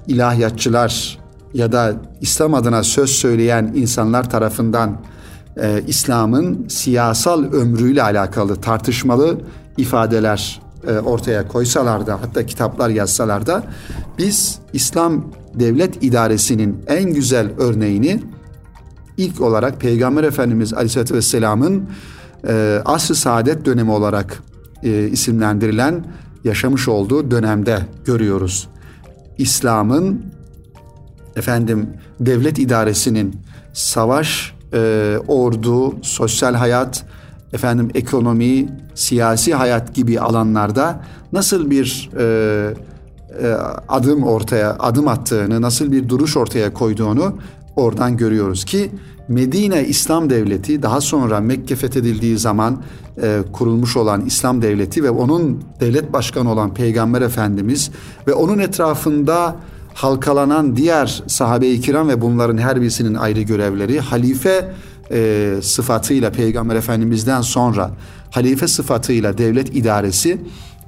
ilahiyatçılar 0.07 1.19
ya 1.53 1.71
da 1.71 1.93
İslam 2.21 2.53
adına 2.53 2.83
söz 2.83 3.09
söyleyen 3.09 3.71
insanlar 3.75 4.29
tarafından 4.29 4.97
e, 5.61 5.83
İslam'ın 5.87 6.67
siyasal 6.67 7.43
ömrüyle 7.43 8.03
alakalı 8.03 8.55
tartışmalı 8.55 9.37
ifadeler 9.79 10.61
e, 10.87 10.91
ortaya 10.91 11.47
koysalar 11.47 12.07
da 12.07 12.21
hatta 12.21 12.45
kitaplar 12.45 12.89
yazsalar 12.89 13.45
da 13.45 13.63
biz 14.17 14.59
İslam 14.73 15.25
devlet 15.55 16.03
idaresinin 16.03 16.77
en 16.87 17.13
güzel 17.13 17.51
örneğini 17.57 18.23
ilk 19.17 19.41
olarak 19.41 19.81
Peygamber 19.81 20.23
Efendimiz 20.23 20.73
Aleyhisselatü 20.73 21.13
Vesselam'ın 21.15 21.89
e, 22.47 22.81
asr-ı 22.85 23.15
saadet 23.15 23.65
dönemi 23.65 23.91
olarak 23.91 24.43
e, 24.83 25.07
isimlendirilen 25.07 26.05
yaşamış 26.43 26.87
olduğu 26.87 27.31
dönemde 27.31 27.79
görüyoruz. 28.05 28.67
İslam'ın 29.37 30.25
efendim 31.35 31.89
devlet 32.19 32.59
idaresinin 32.59 33.35
savaş, 33.73 34.53
e, 34.73 35.15
ordu, 35.27 35.95
sosyal 36.01 36.53
hayat, 36.53 37.05
efendim 37.53 37.89
ekonomi, 37.93 38.67
siyasi 38.95 39.53
hayat 39.55 39.95
gibi 39.95 40.19
alanlarda 40.19 41.01
nasıl 41.33 41.69
bir 41.69 42.09
e, 42.17 42.73
e, 43.43 43.47
adım 43.87 44.23
ortaya 44.23 44.75
adım 44.79 45.07
attığını, 45.07 45.61
nasıl 45.61 45.91
bir 45.91 46.09
duruş 46.09 46.37
ortaya 46.37 46.73
koyduğunu 46.73 47.33
oradan 47.75 48.17
görüyoruz 48.17 48.65
ki 48.65 48.91
Medine 49.27 49.85
İslam 49.85 50.29
Devleti 50.29 50.83
daha 50.83 51.01
sonra 51.01 51.39
Mekke 51.39 51.75
fethedildiği 51.75 52.37
zaman 52.37 52.81
e, 53.21 53.39
kurulmuş 53.53 53.97
olan 53.97 54.25
İslam 54.25 54.61
Devleti 54.61 55.03
ve 55.03 55.09
onun 55.09 55.63
devlet 55.79 56.13
başkanı 56.13 56.51
olan 56.51 56.73
Peygamber 56.73 57.21
Efendimiz 57.21 57.91
ve 58.27 58.33
onun 58.33 58.59
etrafında 58.59 59.55
halkalanan 59.93 60.75
diğer 60.75 61.23
sahabe-i 61.27 61.81
kiram 61.81 62.09
ve 62.09 62.21
bunların 62.21 62.57
her 62.57 62.81
birisinin 62.81 63.13
ayrı 63.13 63.41
görevleri 63.41 63.99
halife 63.99 64.73
e, 65.11 65.53
sıfatıyla 65.61 66.31
Peygamber 66.31 66.75
Efendimiz'den 66.75 67.41
sonra 67.41 67.91
halife 68.31 68.67
sıfatıyla 68.67 69.37
devlet 69.37 69.75
idaresi 69.75 70.41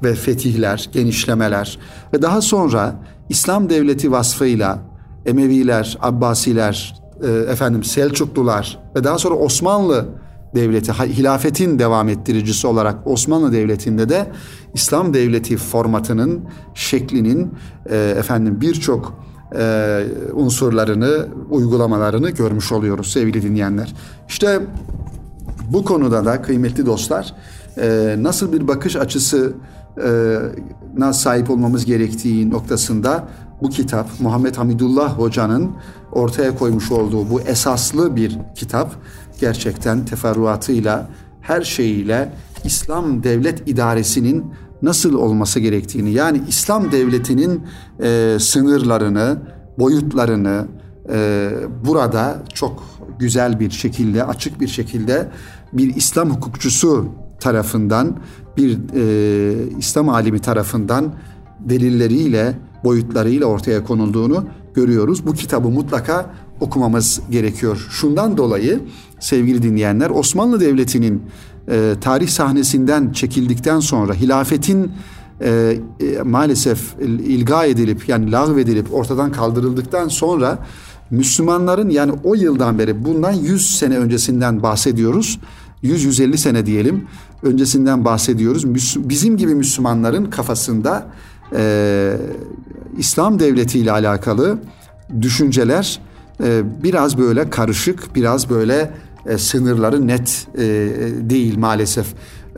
ve 0.03 0.15
fetihler, 0.15 0.89
genişlemeler 0.93 1.79
ve 2.13 2.21
daha 2.21 2.41
sonra 2.41 2.95
İslam 3.29 3.69
devleti 3.69 4.11
vasfıyla 4.11 4.79
Emeviler, 5.25 5.97
Abbasiler, 6.01 6.95
e, 7.23 7.27
efendim 7.27 7.83
Selçuklular 7.83 8.79
ve 8.95 9.03
daha 9.03 9.17
sonra 9.17 9.35
Osmanlı 9.35 10.05
devleti 10.55 10.93
hilafetin 10.93 11.79
devam 11.79 12.09
ettiricisi 12.09 12.67
olarak 12.67 13.07
Osmanlı 13.07 13.51
devletinde 13.51 14.09
de 14.09 14.27
İslam 14.73 15.13
devleti 15.13 15.57
formatının 15.57 16.43
şeklinin 16.73 17.53
e, 17.89 17.97
efendim 18.17 18.61
birçok 18.61 19.13
e, 19.55 20.05
unsurlarını 20.33 21.27
uygulamalarını 21.49 22.29
görmüş 22.29 22.71
oluyoruz 22.71 23.11
sevgili 23.11 23.41
dinleyenler. 23.41 23.93
İşte 24.27 24.59
bu 25.69 25.85
konuda 25.85 26.25
da 26.25 26.41
kıymetli 26.41 26.85
dostlar 26.85 27.33
e, 27.77 28.15
nasıl 28.19 28.53
bir 28.53 28.67
bakış 28.67 28.95
açısı 28.95 29.53
e, 31.01 31.13
sahip 31.13 31.49
olmamız 31.49 31.85
gerektiği 31.85 32.49
noktasında 32.49 33.27
bu 33.61 33.69
kitap 33.69 34.09
Muhammed 34.19 34.55
Hamidullah 34.55 35.19
Hoca'nın 35.19 35.71
ortaya 36.11 36.55
koymuş 36.57 36.91
olduğu 36.91 37.29
bu 37.29 37.41
esaslı 37.41 38.15
bir 38.15 38.37
kitap 38.55 38.95
gerçekten 39.39 40.05
teferruatıyla 40.05 41.09
her 41.41 41.61
şeyiyle 41.61 42.33
İslam 42.63 43.23
devlet 43.23 43.69
idaresinin 43.69 44.53
nasıl 44.81 45.13
olması 45.13 45.59
gerektiğini 45.59 46.11
yani 46.11 46.41
İslam 46.47 46.91
devletinin 46.91 47.63
e, 48.03 48.37
sınırlarını, 48.39 49.37
boyutlarını 49.79 50.67
e, 51.13 51.49
burada 51.85 52.43
çok 52.53 52.83
güzel 53.19 53.59
bir 53.59 53.71
şekilde, 53.71 54.23
açık 54.23 54.61
bir 54.61 54.67
şekilde 54.67 55.27
bir 55.73 55.95
İslam 55.95 56.29
hukukçusu 56.29 57.05
tarafından, 57.39 58.15
bir 58.57 58.79
e, 58.95 59.77
İslam 59.77 60.09
alimi 60.09 60.39
tarafından 60.39 61.13
delilleriyle, 61.59 62.53
boyutlarıyla 62.83 63.45
ortaya 63.45 63.83
konulduğunu 63.83 64.45
görüyoruz. 64.73 65.25
Bu 65.25 65.33
kitabı 65.33 65.69
mutlaka 65.69 66.33
okumamız 66.59 67.21
gerekiyor. 67.31 67.87
Şundan 67.89 68.37
dolayı 68.37 68.79
sevgili 69.19 69.63
dinleyenler 69.63 70.09
Osmanlı 70.09 70.59
Devleti'nin 70.59 71.23
e, 71.71 71.95
tarih 72.01 72.27
sahnesinden 72.27 73.11
çekildikten 73.11 73.79
sonra 73.79 74.13
hilafetin 74.13 74.91
e, 75.41 75.77
e, 75.99 76.21
maalesef 76.23 76.95
ilga 77.01 77.65
edilip 77.65 78.09
yani 78.09 78.31
lağvedilip 78.31 78.93
ortadan 78.93 79.31
kaldırıldıktan 79.31 80.07
sonra 80.07 80.59
Müslümanların 81.11 81.89
yani 81.89 82.11
o 82.23 82.35
yıldan 82.35 82.79
beri 82.79 83.05
bundan 83.05 83.31
100 83.31 83.77
sene 83.77 83.97
öncesinden 83.97 84.63
bahsediyoruz. 84.63 85.39
100-150 85.83 86.37
sene 86.37 86.65
diyelim 86.65 87.07
öncesinden 87.43 88.05
bahsediyoruz. 88.05 88.75
Bizim 89.09 89.37
gibi 89.37 89.55
Müslümanların 89.55 90.25
kafasında 90.25 91.07
e, 91.55 92.13
İslam 92.97 93.39
devleti 93.39 93.79
ile 93.79 93.91
alakalı 93.91 94.57
düşünceler 95.21 95.99
e, 96.43 96.61
biraz 96.83 97.17
böyle 97.17 97.49
karışık, 97.49 98.15
biraz 98.15 98.49
böyle 98.49 98.91
e, 99.25 99.37
sınırları 99.37 100.07
net 100.07 100.47
e, 100.57 100.61
değil 101.29 101.57
maalesef. 101.57 102.07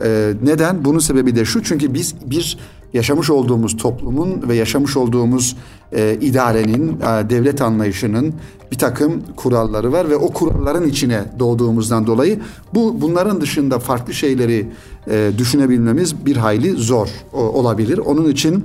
E, 0.04 0.32
neden? 0.42 0.84
Bunun 0.84 0.98
sebebi 0.98 1.36
de 1.36 1.44
şu 1.44 1.62
çünkü 1.62 1.94
biz 1.94 2.14
bir 2.26 2.58
yaşamış 2.92 3.30
olduğumuz 3.30 3.76
toplumun 3.76 4.48
ve 4.48 4.54
yaşamış 4.54 4.96
olduğumuz 4.96 5.56
e, 5.92 6.18
idarenin, 6.20 6.88
e, 6.88 7.30
devlet 7.30 7.62
anlayışının 7.62 8.34
bir 8.72 8.78
takım 8.78 9.22
kuralları 9.36 9.92
var 9.92 10.10
ve 10.10 10.16
o 10.16 10.32
kuralların 10.32 10.88
içine 10.88 11.24
doğduğumuzdan 11.38 12.06
dolayı 12.06 12.40
bu 12.74 13.00
bunların 13.00 13.40
dışında 13.40 13.78
farklı 13.78 14.14
şeyleri 14.14 14.68
e, 15.10 15.30
düşünebilmemiz 15.38 16.26
bir 16.26 16.36
hayli 16.36 16.70
zor 16.70 17.08
o, 17.32 17.38
olabilir. 17.38 17.98
Onun 17.98 18.30
için 18.30 18.64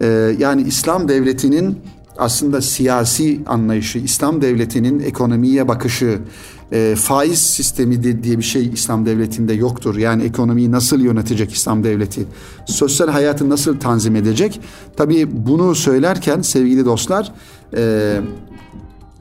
e, 0.00 0.06
yani 0.38 0.62
İslam 0.62 1.08
devletinin 1.08 1.78
aslında 2.18 2.60
siyasi 2.60 3.40
anlayışı, 3.46 3.98
İslam 3.98 4.42
devletinin 4.42 5.00
ekonomiye 5.00 5.68
bakışı, 5.68 6.18
e, 6.72 6.94
faiz 6.98 7.38
sistemi 7.38 8.04
de, 8.04 8.22
diye 8.22 8.38
bir 8.38 8.42
şey 8.42 8.66
İslam 8.66 9.06
devletinde 9.06 9.52
yoktur. 9.52 9.96
Yani 9.96 10.22
ekonomiyi 10.22 10.72
nasıl 10.72 11.00
yönetecek 11.00 11.52
İslam 11.52 11.84
devleti? 11.84 12.26
Sosyal 12.66 13.08
hayatı 13.08 13.50
nasıl 13.50 13.80
tanzim 13.80 14.16
edecek? 14.16 14.60
Tabii 14.96 15.28
bunu 15.46 15.74
söylerken 15.74 16.40
sevgili 16.40 16.84
dostlar 16.84 17.32
e, 17.76 18.20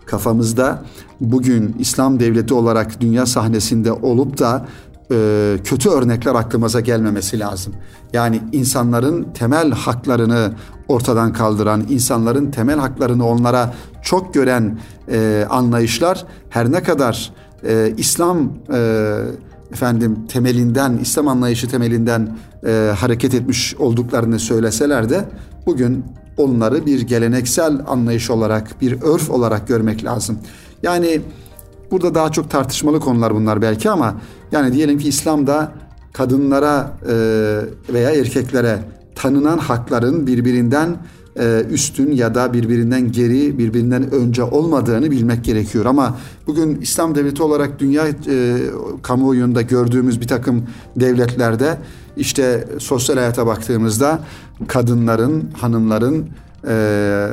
kafamızda 0.06 0.84
bugün 1.22 1.76
İslam 1.80 2.20
devleti 2.20 2.54
olarak 2.54 3.02
dünya 3.02 3.26
sahnesinde 3.26 3.92
olup 3.92 4.40
da 4.40 4.66
e, 5.12 5.58
kötü 5.64 5.90
örnekler 5.90 6.36
aklımıza 6.36 6.80
gelmemesi 6.80 7.40
lazım. 7.40 7.74
Yani 8.14 8.42
insanların 8.52 9.28
temel 9.34 9.72
haklarını 9.72 10.54
ortadan 10.88 11.34
kaldıran, 11.34 11.86
insanların 11.90 12.52
temel 12.52 12.80
haklarını 12.80 13.28
onlara 13.28 13.74
çok 14.02 14.34
gören 14.34 14.80
e, 15.12 15.48
anlayışlar 15.50 16.26
her 16.50 16.72
ne 16.72 16.84
kadar 16.84 17.32
e, 17.64 17.94
İslam 17.98 18.54
e, 18.74 18.80
efendim 19.72 20.18
temelinden, 20.28 20.98
İslam 20.98 21.28
anlayışı 21.28 21.70
temelinden 21.70 22.38
e, 22.68 22.94
hareket 23.00 23.34
etmiş 23.34 23.76
olduklarını 23.76 24.40
söyleseler 24.40 25.10
de 25.10 25.26
bugün 25.66 26.06
onları 26.38 26.86
bir 26.86 27.02
geleneksel 27.02 27.82
anlayış 27.88 28.30
olarak, 28.30 28.82
bir 28.82 29.02
örf 29.02 29.30
olarak 29.30 29.68
görmek 29.68 30.04
lazım. 30.04 30.40
Yani 30.84 31.22
burada 31.92 32.16
daha 32.16 32.32
çok 32.32 32.50
tartışmalı 32.50 33.00
konular 33.00 33.36
bunlar 33.36 33.62
belki 33.62 33.90
ama 33.90 34.16
yani 34.52 34.74
diyelim 34.74 34.98
ki 35.00 35.08
İslam'da 35.08 35.72
kadınlara 36.14 36.98
e, 37.10 37.14
veya 37.94 38.12
erkeklere 38.12 38.80
tanınan 39.16 39.58
hakların 39.58 40.28
birbirinden 40.28 40.98
e, 41.40 41.64
üstün 41.72 42.12
ya 42.12 42.36
da 42.36 42.54
birbirinden 42.54 43.12
geri, 43.12 43.58
birbirinden 43.58 44.12
önce 44.12 44.44
olmadığını 44.44 45.12
bilmek 45.12 45.44
gerekiyor. 45.44 45.86
Ama 45.86 46.18
bugün 46.48 46.82
İslam 46.82 47.16
devleti 47.16 47.44
olarak 47.44 47.80
dünya 47.80 48.08
e, 48.08 48.58
kamuoyunda 49.04 49.62
gördüğümüz 49.62 50.22
bir 50.22 50.28
takım 50.28 50.64
devletlerde 50.96 51.78
işte 52.18 52.68
sosyal 52.80 53.16
hayata 53.18 53.48
baktığımızda 53.48 54.20
kadınların, 54.68 55.50
hanımların 55.54 56.26
e, 56.68 57.28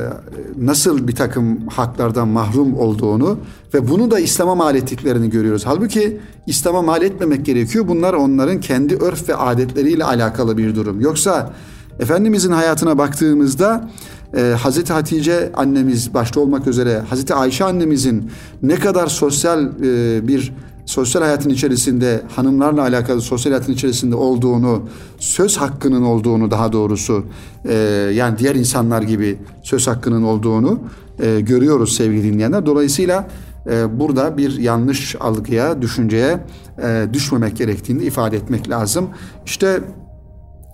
nasıl 0.61 1.09
bir 1.09 1.15
takım 1.15 1.67
haklardan 1.69 2.29
mahrum 2.29 2.75
olduğunu 2.75 3.39
ve 3.75 3.89
bunu 3.89 4.11
da 4.11 4.19
İslam'a 4.19 4.55
mal 4.55 4.75
ettiklerini 4.75 5.31
görüyoruz. 5.31 5.63
Halbuki 5.67 6.21
İslam'a 6.47 6.83
mal 6.83 7.03
etmemek 7.03 7.47
gerekiyor. 7.47 7.89
Bunlar 7.89 8.15
onların 8.15 8.61
kendi 8.61 8.97
örf 8.97 9.29
ve 9.29 9.37
adetleriyle 9.37 10.05
alakalı 10.05 10.59
bir 10.59 10.75
durum. 10.75 11.01
Yoksa 11.01 11.53
Efendimizin 12.01 12.53
hayatına 12.53 12.99
baktığımızda 12.99 13.91
e, 14.37 14.55
Hazreti 14.63 14.93
Hatice 14.93 15.53
annemiz 15.55 16.15
başta 16.15 16.41
olmak 16.41 16.67
üzere 16.67 16.99
Hazreti 16.99 17.35
Ayşe 17.35 17.65
annemizin 17.65 18.31
ne 18.63 18.75
kadar 18.75 19.07
sosyal 19.07 19.67
e, 19.67 20.29
bir 20.29 20.53
sosyal 20.87 21.23
hayatın 21.23 21.51
içerisinde 21.51 22.23
hanımlarla 22.37 22.83
alakalı 22.83 23.21
sosyal 23.21 23.53
hayatın 23.53 23.73
içerisinde 23.73 24.15
olduğunu, 24.15 24.83
söz 25.19 25.57
hakkının 25.57 26.03
olduğunu 26.03 26.51
daha 26.51 26.73
doğrusu 26.73 27.25
e, 27.65 27.75
yani 28.15 28.39
diğer 28.39 28.55
insanlar 28.55 29.03
gibi 29.03 29.39
söz 29.63 29.87
hakkının 29.87 30.23
olduğunu 30.23 30.79
e, 31.23 31.41
görüyoruz 31.41 31.97
sevgili 31.97 32.33
dinleyenler. 32.33 32.67
Dolayısıyla 32.67 33.29
e, 33.71 34.01
burada 34.01 34.37
bir 34.37 34.59
yanlış 34.59 35.17
algıya, 35.21 35.83
düşünceye 35.83 36.45
e, 36.83 37.07
düşmemek 37.13 37.57
gerektiğini 37.57 38.03
ifade 38.03 38.37
etmek 38.37 38.71
lazım. 38.71 39.09
İşte 39.47 39.81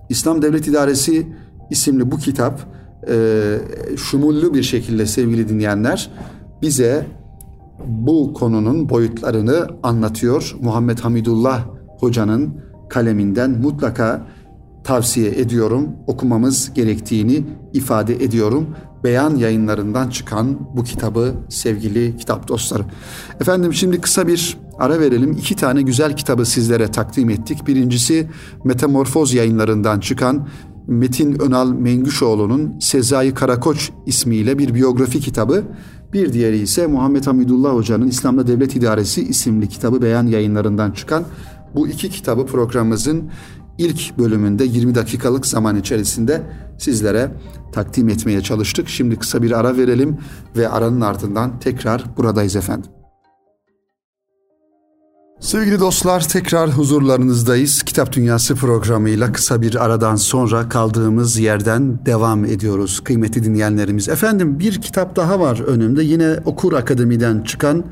İslam 0.09 0.43
Devlet 0.43 0.69
İdaresi 0.69 1.27
isimli 1.71 2.11
bu 2.11 2.19
kitap 2.19 2.61
e, 3.09 3.57
şumullü 3.97 4.55
bir 4.55 4.63
şekilde 4.63 5.07
sevgili 5.07 5.49
dinleyenler 5.49 6.11
bize 6.63 7.07
bu 7.87 8.33
konunun 8.35 8.89
boyutlarını 8.89 9.67
anlatıyor. 9.83 10.57
Muhammed 10.63 10.99
Hamidullah 10.99 11.67
hocanın 11.99 12.55
kaleminden 12.89 13.51
mutlaka 13.51 14.27
tavsiye 14.85 15.31
ediyorum. 15.31 15.89
Okumamız 16.07 16.75
gerektiğini 16.75 17.45
ifade 17.73 18.15
ediyorum. 18.15 18.67
Beyan 19.05 19.37
yayınlarından 19.37 20.09
çıkan 20.09 20.77
bu 20.77 20.85
kitabı 20.85 21.35
sevgili 21.49 22.17
kitap 22.17 22.49
dostları. 22.49 22.85
Efendim 23.41 23.75
şimdi 23.75 24.01
kısa 24.01 24.27
bir 24.27 24.59
ara 24.79 25.01
verelim. 25.01 25.33
İki 25.33 25.57
tane 25.57 25.83
güzel 25.83 26.17
kitabı 26.17 26.47
sizlere 26.47 26.91
takdim 26.91 27.31
ettik. 27.31 27.67
Birincisi 27.67 28.31
Metamorfoz 28.65 29.35
yayınlarından 29.35 30.01
çıkan 30.01 30.49
Metin 30.87 31.41
Önal 31.41 31.73
Mengüşoğlu'nun 31.73 32.79
Sezai 32.81 33.35
Karakoç 33.35 33.91
ismiyle 34.07 34.59
bir 34.59 34.75
biyografi 34.75 35.21
kitabı. 35.21 35.65
Bir 36.13 36.33
diğeri 36.33 36.59
ise 36.59 36.87
Muhammed 36.87 37.27
Hamidullah 37.27 37.75
Hoca'nın 37.75 38.09
İslam'da 38.09 38.47
Devlet 38.47 38.77
İdaresi 38.77 39.23
isimli 39.23 39.69
kitabı 39.69 40.03
beyan 40.03 40.27
yayınlarından 40.27 40.91
çıkan 40.91 41.25
bu 41.75 41.89
iki 41.89 42.11
kitabı 42.11 42.47
programımızın 42.47 43.31
ilk 43.79 44.19
bölümünde 44.19 44.65
20 44.65 44.95
dakikalık 44.95 45.47
zaman 45.47 45.77
içerisinde 45.77 46.43
sizlere 46.79 47.33
takdim 47.73 48.09
etmeye 48.09 48.41
çalıştık. 48.41 48.89
Şimdi 48.89 49.17
kısa 49.17 49.43
bir 49.43 49.51
ara 49.51 49.77
verelim 49.77 50.19
ve 50.57 50.69
aranın 50.69 51.01
ardından 51.01 51.59
tekrar 51.61 52.05
buradayız 52.17 52.57
efendim. 52.57 52.91
Sevgili 55.41 55.81
dostlar 55.81 56.29
tekrar 56.29 56.71
huzurlarınızdayız. 56.71 57.83
Kitap 57.83 58.13
Dünyası 58.13 58.55
programıyla 58.55 59.33
kısa 59.33 59.63
bir 59.63 59.85
aradan 59.85 60.17
sonra 60.17 60.69
kaldığımız 60.69 61.39
yerden 61.39 62.07
devam 62.07 62.45
ediyoruz 62.45 63.01
kıymetli 63.01 63.45
dinleyenlerimiz. 63.45 64.09
Efendim 64.09 64.59
bir 64.59 64.81
kitap 64.81 65.17
daha 65.17 65.41
var 65.41 65.61
önümde 65.61 66.03
yine 66.03 66.37
Okur 66.45 66.73
Akademi'den 66.73 67.43
çıkan 67.43 67.85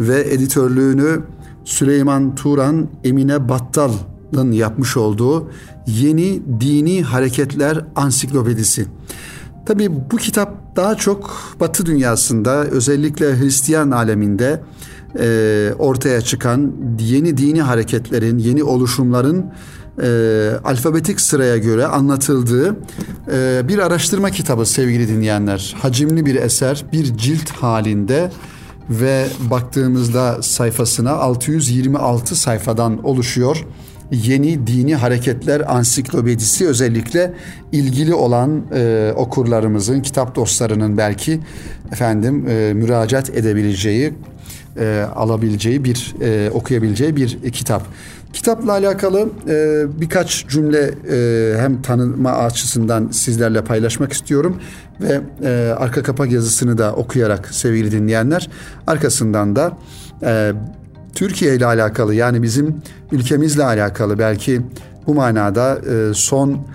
ve 0.00 0.20
editörlüğünü 0.20 1.20
Süleyman 1.64 2.34
Turan, 2.34 2.88
Emine 3.04 3.48
Battal'ın 3.48 4.52
yapmış 4.52 4.96
olduğu 4.96 5.50
Yeni 5.86 6.42
Dini 6.60 7.02
Hareketler 7.02 7.84
Ansiklopedisi. 7.96 8.86
Tabi 9.66 9.88
bu 10.10 10.16
kitap 10.16 10.76
daha 10.76 10.94
çok 10.94 11.36
Batı 11.60 11.86
dünyasında 11.86 12.64
özellikle 12.64 13.40
Hristiyan 13.40 13.90
aleminde 13.90 14.60
e, 15.18 15.70
ortaya 15.78 16.20
çıkan 16.20 16.72
yeni 17.00 17.36
dini 17.36 17.62
hareketlerin, 17.62 18.38
yeni 18.38 18.64
oluşumların 18.64 19.46
e, 20.02 20.50
alfabetik 20.64 21.20
sıraya 21.20 21.56
göre 21.56 21.86
anlatıldığı 21.86 22.76
e, 23.32 23.68
bir 23.68 23.78
araştırma 23.78 24.30
kitabı 24.30 24.66
sevgili 24.66 25.08
dinleyenler. 25.08 25.76
Hacimli 25.82 26.26
bir 26.26 26.34
eser, 26.34 26.84
bir 26.92 27.16
cilt 27.16 27.50
halinde 27.50 28.30
ve 28.90 29.26
baktığımızda 29.50 30.42
sayfasına 30.42 31.12
626 31.12 32.36
sayfadan 32.36 33.04
oluşuyor. 33.04 33.66
Yeni 34.12 34.66
Dini 34.66 34.94
Hareketler 34.94 35.74
Ansiklopedisi 35.74 36.68
özellikle 36.68 37.32
ilgili 37.72 38.14
olan 38.14 38.62
e, 38.74 39.12
okurlarımızın, 39.16 40.00
kitap 40.00 40.34
dostlarının 40.34 40.98
belki 40.98 41.40
efendim 41.92 42.48
e, 42.48 42.72
müracaat 42.74 43.30
edebileceği 43.30 44.12
e, 44.78 45.06
alabileceği 45.16 45.84
bir 45.84 46.14
e, 46.20 46.50
okuyabileceği 46.50 47.16
bir 47.16 47.52
kitap. 47.52 47.86
Kitapla 48.32 48.72
alakalı 48.72 49.28
e, 49.48 49.84
birkaç 50.00 50.46
cümle 50.46 50.94
e, 51.10 51.58
hem 51.60 51.82
tanıma 51.82 52.32
açısından 52.32 53.08
sizlerle 53.08 53.64
paylaşmak 53.64 54.12
istiyorum 54.12 54.60
ve 55.00 55.20
e, 55.44 55.74
arka 55.78 56.02
kapak 56.02 56.32
yazısını 56.32 56.78
da 56.78 56.92
okuyarak 56.92 57.48
sevgili 57.54 57.92
dinleyenler 57.92 58.50
arkasından 58.86 59.56
da 59.56 59.78
e, 60.22 60.52
Türkiye 61.16 61.56
ile 61.56 61.66
alakalı 61.66 62.14
yani 62.14 62.42
bizim 62.42 62.76
ülkemizle 63.12 63.64
alakalı 63.64 64.18
belki 64.18 64.62
bu 65.06 65.14
manada 65.14 65.78
e, 65.78 66.14
son 66.14 66.66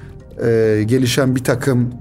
e, 0.45 0.83
gelişen 0.85 1.35
bir 1.35 1.43
takım 1.43 1.93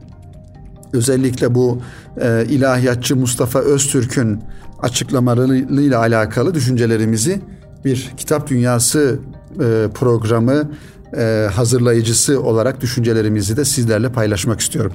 özellikle 0.93 1.55
bu 1.55 1.83
e, 2.21 2.45
ilahiyatçı 2.49 3.17
Mustafa 3.17 3.59
Öztürk'ün 3.59 4.43
açıklamalarıyla 4.83 5.99
alakalı 5.99 6.55
düşüncelerimizi 6.55 7.41
bir 7.85 8.13
kitap 8.17 8.51
dünyası 8.51 9.19
e, 9.55 9.89
programı 9.95 10.71
e, 11.17 11.49
hazırlayıcısı 11.55 12.43
olarak 12.43 12.81
düşüncelerimizi 12.81 13.57
de 13.57 13.65
sizlerle 13.65 14.09
paylaşmak 14.09 14.61
istiyorum. 14.61 14.93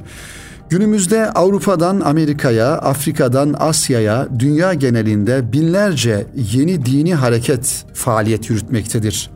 Günümüzde 0.69 1.29
Avrupa'dan 1.29 1.99
Amerika'ya, 1.99 2.67
Afrika'dan 2.67 3.55
Asya'ya, 3.59 4.27
dünya 4.39 4.73
genelinde 4.73 5.53
binlerce 5.53 6.25
yeni 6.53 6.85
dini 6.85 7.15
hareket 7.15 7.85
faaliyet 7.93 8.49
yürütmektedir. 8.49 9.29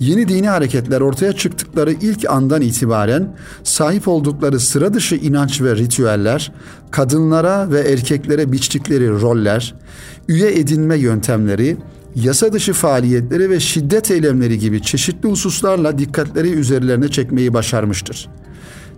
Yeni 0.00 0.28
dini 0.28 0.48
hareketler 0.48 1.00
ortaya 1.00 1.32
çıktıkları 1.32 1.92
ilk 1.92 2.30
andan 2.30 2.62
itibaren 2.62 3.36
sahip 3.64 4.08
oldukları 4.08 4.60
sıra 4.60 4.94
dışı 4.94 5.14
inanç 5.14 5.60
ve 5.60 5.76
ritüeller, 5.76 6.52
kadınlara 6.90 7.70
ve 7.70 7.80
erkeklere 7.80 8.52
biçtikleri 8.52 9.10
roller, 9.10 9.74
üye 10.28 10.58
edinme 10.58 10.96
yöntemleri, 10.96 11.76
yasa 12.14 12.52
dışı 12.52 12.72
faaliyetleri 12.72 13.50
ve 13.50 13.60
şiddet 13.60 14.10
eylemleri 14.10 14.58
gibi 14.58 14.82
çeşitli 14.82 15.28
hususlarla 15.28 15.98
dikkatleri 15.98 16.50
üzerlerine 16.50 17.08
çekmeyi 17.08 17.54
başarmıştır. 17.54 18.28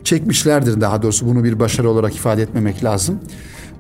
Çekmişlerdir 0.07 0.81
daha 0.81 1.03
doğrusu 1.03 1.27
bunu 1.27 1.45
bir 1.45 1.59
başarı 1.61 1.91
olarak 1.91 2.15
ifade 2.15 2.43
etmemek 2.43 2.85
lazım. 2.85 3.21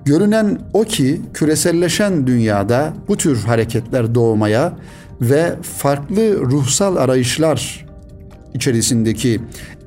Görünen 0.04 0.58
o 0.72 0.84
ki 0.84 1.20
küreselleşen 1.34 2.26
dünyada 2.26 2.94
bu 3.08 3.16
tür 3.16 3.42
hareketler 3.44 4.14
doğmaya 4.14 4.72
ve 5.20 5.54
farklı 5.62 6.40
ruhsal 6.40 6.96
arayışlar 6.96 7.86
içerisindeki 8.54 9.40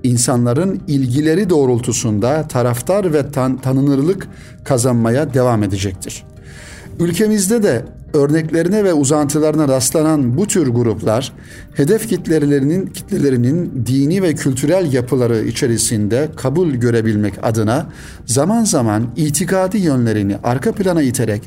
insanların 0.03 0.81
ilgileri 0.87 1.49
doğrultusunda 1.49 2.47
taraftar 2.47 3.13
ve 3.13 3.31
tan- 3.31 3.57
tanınırlık 3.57 4.27
kazanmaya 4.63 5.33
devam 5.33 5.63
edecektir. 5.63 6.23
Ülkemizde 6.99 7.63
de 7.63 7.85
örneklerine 8.13 8.83
ve 8.83 8.93
uzantılarına 8.93 9.67
rastlanan 9.67 10.37
bu 10.37 10.47
tür 10.47 10.67
gruplar 10.67 11.33
hedef 11.73 12.09
kitlelerinin 12.09 12.85
kitlelerinin 12.85 13.83
dini 13.85 14.23
ve 14.23 14.35
kültürel 14.35 14.93
yapıları 14.93 15.39
içerisinde 15.45 16.29
kabul 16.35 16.69
görebilmek 16.69 17.33
adına 17.43 17.89
zaman 18.25 18.63
zaman 18.63 19.07
itikadi 19.15 19.77
yönlerini 19.77 20.37
arka 20.43 20.71
plana 20.71 21.01
iterek 21.01 21.41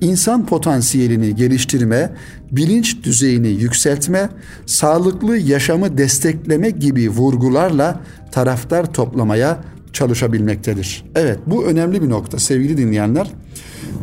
insan 0.00 0.46
potansiyelini 0.46 1.36
geliştirme, 1.36 2.12
bilinç 2.52 3.04
düzeyini 3.04 3.48
yükseltme, 3.48 4.28
sağlıklı 4.66 5.36
yaşamı 5.36 5.98
destekleme 5.98 6.70
gibi 6.70 7.10
vurgularla 7.10 8.00
taraftar 8.32 8.92
toplamaya 8.92 9.58
çalışabilmektedir. 9.92 11.04
Evet 11.14 11.38
bu 11.46 11.64
önemli 11.64 12.02
bir 12.02 12.10
nokta 12.10 12.38
sevgili 12.38 12.76
dinleyenler. 12.76 13.30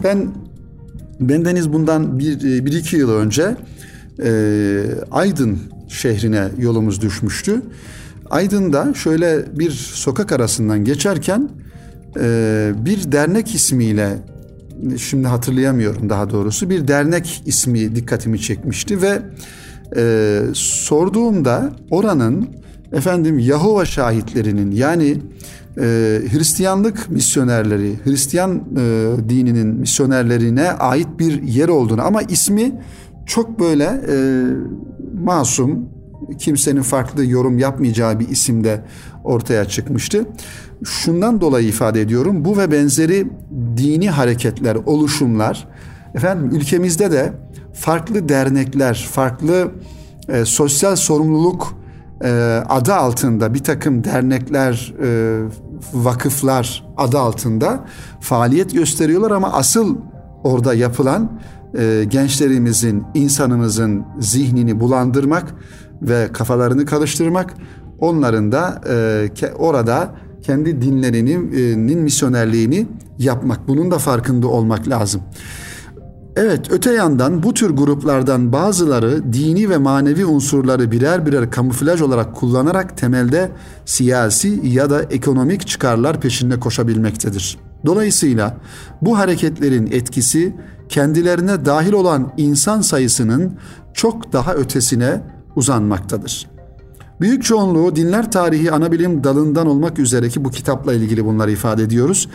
Ben 0.03 0.27
Bendeniz 1.19 1.73
bundan 1.73 2.19
bir, 2.19 2.57
e, 2.57 2.65
bir 2.65 2.73
iki 2.73 2.97
yıl 2.97 3.11
önce 3.11 3.55
e, 4.23 4.29
Aydın 5.11 5.59
şehrine 5.87 6.47
yolumuz 6.59 7.01
düşmüştü. 7.01 7.61
Aydın'da 8.29 8.93
şöyle 8.93 9.45
bir 9.59 9.71
sokak 9.71 10.31
arasından 10.31 10.85
geçerken 10.85 11.49
e, 12.19 12.71
bir 12.85 13.11
dernek 13.11 13.55
ismiyle 13.55 14.17
şimdi 14.97 15.27
hatırlayamıyorum 15.27 16.09
daha 16.09 16.29
doğrusu 16.29 16.69
bir 16.69 16.87
dernek 16.87 17.43
ismi 17.45 17.95
dikkatimi 17.95 18.41
çekmişti 18.41 19.01
ve 19.01 19.21
e, 19.95 20.41
sorduğumda 20.53 21.71
oranın 21.89 22.49
efendim 22.93 23.39
Yahova 23.39 23.85
şahitlerinin 23.85 24.71
yani 24.71 25.17
e, 25.79 25.83
Hristiyanlık 26.31 27.09
misyonerleri, 27.09 27.95
Hristiyan 28.03 28.63
e, 28.77 29.11
dininin 29.29 29.67
misyonerlerine 29.67 30.71
ait 30.71 31.07
bir 31.19 31.43
yer 31.43 31.69
olduğunu 31.69 32.01
ama 32.05 32.21
ismi 32.21 32.81
çok 33.25 33.59
böyle 33.59 33.83
e, 33.83 34.15
masum, 35.23 35.89
kimsenin 36.39 36.81
farklı 36.81 37.25
yorum 37.25 37.59
yapmayacağı 37.59 38.19
bir 38.19 38.29
isimde 38.29 38.81
ortaya 39.23 39.65
çıkmıştı. 39.65 40.25
Şundan 40.85 41.41
dolayı 41.41 41.67
ifade 41.67 42.01
ediyorum. 42.01 42.45
Bu 42.45 42.57
ve 42.57 42.71
benzeri 42.71 43.27
dini 43.77 44.09
hareketler, 44.09 44.75
oluşumlar 44.75 45.67
efendim 46.15 46.49
ülkemizde 46.55 47.11
de 47.11 47.33
farklı 47.73 48.29
dernekler, 48.29 49.07
farklı 49.11 49.71
e, 50.29 50.45
sosyal 50.45 50.95
sorumluluk 50.95 51.77
e, 52.23 52.29
adı 52.69 52.93
altında 52.93 53.53
bir 53.53 53.59
takım 53.59 54.03
dernekler, 54.03 54.93
e, 55.03 55.39
vakıflar 55.93 56.85
adı 56.97 57.19
altında 57.19 57.85
faaliyet 58.19 58.73
gösteriyorlar 58.73 59.31
ama 59.31 59.53
asıl 59.53 59.97
orada 60.43 60.73
yapılan 60.73 61.39
e, 61.77 62.03
gençlerimizin, 62.09 63.03
insanımızın 63.13 64.05
zihnini 64.19 64.79
bulandırmak 64.79 65.55
ve 66.01 66.27
kafalarını 66.33 66.85
karıştırmak, 66.85 67.53
onların 67.99 68.51
da 68.51 68.81
e, 68.89 69.51
orada 69.57 70.15
kendi 70.41 70.81
dinlerinin 70.81 71.99
misyonerliğini 71.99 72.87
yapmak. 73.17 73.67
Bunun 73.67 73.91
da 73.91 73.97
farkında 73.97 74.47
olmak 74.47 74.87
lazım. 74.87 75.21
Evet, 76.39 76.71
öte 76.71 76.93
yandan 76.93 77.43
bu 77.43 77.53
tür 77.53 77.69
gruplardan 77.69 78.53
bazıları 78.53 79.33
dini 79.33 79.69
ve 79.69 79.77
manevi 79.77 80.25
unsurları 80.25 80.91
birer 80.91 81.25
birer 81.25 81.51
kamuflaj 81.51 82.01
olarak 82.01 82.35
kullanarak 82.35 82.97
temelde 82.97 83.51
siyasi 83.85 84.61
ya 84.63 84.89
da 84.89 85.03
ekonomik 85.03 85.67
çıkarlar 85.67 86.21
peşinde 86.21 86.59
koşabilmektedir. 86.59 87.57
Dolayısıyla 87.85 88.57
bu 89.01 89.17
hareketlerin 89.17 89.91
etkisi 89.91 90.55
kendilerine 90.89 91.65
dahil 91.65 91.93
olan 91.93 92.33
insan 92.37 92.81
sayısının 92.81 93.53
çok 93.93 94.33
daha 94.33 94.53
ötesine 94.53 95.21
uzanmaktadır. 95.55 96.56
Büyük 97.21 97.43
çoğunluğu 97.43 97.95
dinler 97.95 98.31
tarihi 98.31 98.71
anabilim 98.71 99.23
dalından 99.23 99.67
olmak 99.67 99.99
üzere 99.99 100.29
ki 100.29 100.45
bu 100.45 100.51
kitapla 100.51 100.93
ilgili 100.93 101.25
bunları 101.25 101.51
ifade 101.51 101.83
ediyoruz. 101.83 102.29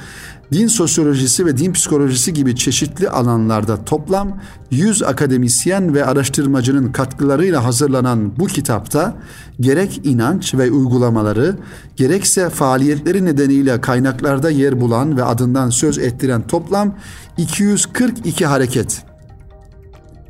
Din 0.53 0.67
sosyolojisi 0.67 1.47
ve 1.47 1.57
din 1.59 1.73
psikolojisi 1.73 2.33
gibi 2.33 2.57
çeşitli 2.57 3.09
alanlarda 3.09 3.85
toplam 3.85 4.41
100 4.71 5.03
akademisyen 5.03 5.95
ve 5.95 6.05
araştırmacının 6.05 6.93
katkılarıyla 6.93 7.65
hazırlanan 7.65 8.39
bu 8.39 8.47
kitapta 8.47 9.15
gerek 9.61 10.01
inanç 10.05 10.55
ve 10.55 10.71
uygulamaları 10.71 11.57
gerekse 11.97 12.51
faaliyetleri 12.51 13.25
nedeniyle 13.25 13.81
kaynaklarda 13.81 14.51
yer 14.51 14.81
bulan 14.81 15.17
ve 15.17 15.25
adından 15.25 15.71
söz 15.71 15.99
ettiren 15.99 16.47
toplam 16.47 16.95
242 17.39 18.47
hareket. 18.47 19.05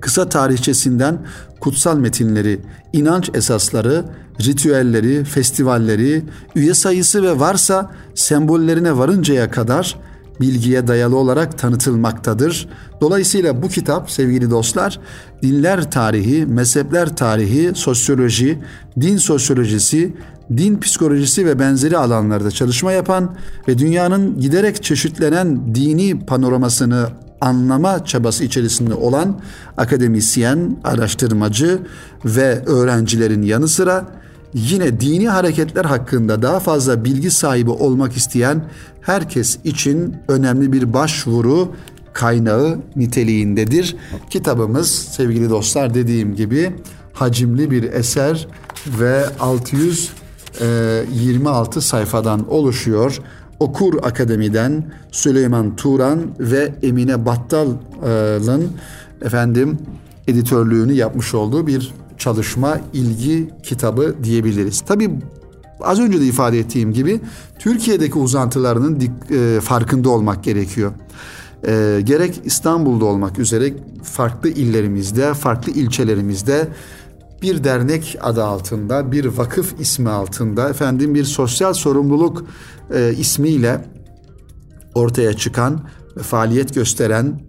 Kısa 0.01 0.29
tarihçesinden 0.29 1.19
kutsal 1.61 1.97
metinleri, 1.97 2.61
inanç 2.93 3.31
esasları, 3.35 4.05
ritüelleri, 4.41 5.25
festivalleri, 5.25 6.23
üye 6.55 6.75
sayısı 6.75 7.23
ve 7.23 7.41
varsa 7.41 7.91
sembollerine 8.15 8.99
varıncaya 8.99 9.51
kadar 9.51 9.97
bilgiye 10.41 10.89
dayalı 10.89 11.17
olarak 11.17 11.59
tanıtılmaktadır. 11.59 12.69
Dolayısıyla 13.01 13.63
bu 13.63 13.69
kitap 13.69 14.11
sevgili 14.11 14.51
dostlar 14.51 15.01
dinler 15.43 15.91
tarihi, 15.91 16.47
mezhepler 16.47 17.17
tarihi, 17.17 17.73
sosyoloji, 17.75 18.59
din 19.01 19.17
sosyolojisi, 19.17 20.17
din 20.57 20.81
psikolojisi 20.81 21.47
ve 21.47 21.59
benzeri 21.59 21.99
alanlarda 21.99 22.51
çalışma 22.51 22.93
yapan 22.93 23.37
ve 23.69 23.79
dünyanın 23.79 24.41
giderek 24.41 24.83
çeşitlenen 24.83 25.75
dini 25.75 26.27
panoramasını 26.27 27.09
anlama 27.43 28.05
çabası 28.05 28.45
içerisinde 28.45 28.95
olan 28.95 29.41
akademisyen, 29.77 30.77
araştırmacı 30.85 31.79
ve 32.25 32.65
öğrencilerin 32.67 33.43
yanı 33.43 33.69
sıra 33.69 34.07
yine 34.55 35.01
dini 35.01 35.29
hareketler 35.29 35.85
hakkında 35.85 36.43
daha 36.43 36.61
fazla 36.61 37.05
bilgi 37.05 37.31
sahibi 37.31 37.71
olmak 37.71 38.17
isteyen 38.17 38.65
herkes 39.01 39.59
için 39.65 40.17
önemli 40.29 40.73
bir 40.73 40.93
başvuru 40.93 41.73
kaynağı 42.13 42.79
niteliğindedir. 42.97 43.97
Kitabımız 44.31 44.91
sevgili 44.91 45.51
dostlar 45.51 45.95
dediğim 45.95 46.35
gibi 46.35 46.77
hacimli 47.13 47.71
bir 47.71 47.93
eser 47.93 48.49
ve 49.01 49.25
626 49.41 51.81
sayfadan 51.81 52.53
oluşuyor. 52.53 53.21
Okur 53.63 53.95
Akademi'den 54.03 54.85
Süleyman 55.11 55.77
Turan 55.77 56.21
ve 56.41 56.75
Emine 56.83 57.27
Battal'ın 57.27 58.69
efendim 59.25 59.79
editörlüğünü 60.27 60.93
yapmış 60.93 61.35
olduğu 61.35 61.67
bir 61.67 61.95
çalışma 62.19 62.81
ilgi 62.93 63.51
kitabı 63.63 64.15
diyebiliriz. 64.25 64.81
Tabi 64.81 65.11
az 65.81 66.01
önce 66.01 66.21
de 66.21 66.25
ifade 66.25 66.59
ettiğim 66.59 66.93
gibi 66.93 67.21
Türkiye'deki 67.59 68.19
uzantılarının 68.19 69.01
e, 69.31 69.61
farkında 69.61 70.11
olmak 70.11 70.45
gerekiyor. 70.45 70.93
E, 71.67 72.01
gerek 72.05 72.41
İstanbul'da 72.45 73.05
olmak 73.05 73.39
üzere 73.39 73.73
farklı 74.03 74.49
illerimizde, 74.49 75.35
farklı 75.35 75.73
ilçelerimizde 75.73 76.69
bir 77.43 77.65
dernek 77.65 78.19
adı 78.21 78.45
altında, 78.45 79.13
bir 79.13 79.25
vakıf 79.25 79.81
ismi 79.81 80.11
altında, 80.11 80.69
efendim 80.69 81.15
bir 81.15 81.25
sosyal 81.25 81.73
sorumluluk 81.73 82.45
e, 82.95 83.15
ismiyle 83.19 83.85
ortaya 84.95 85.33
çıkan 85.33 85.81
ve 86.17 86.23
faaliyet 86.23 86.75
gösteren 86.75 87.41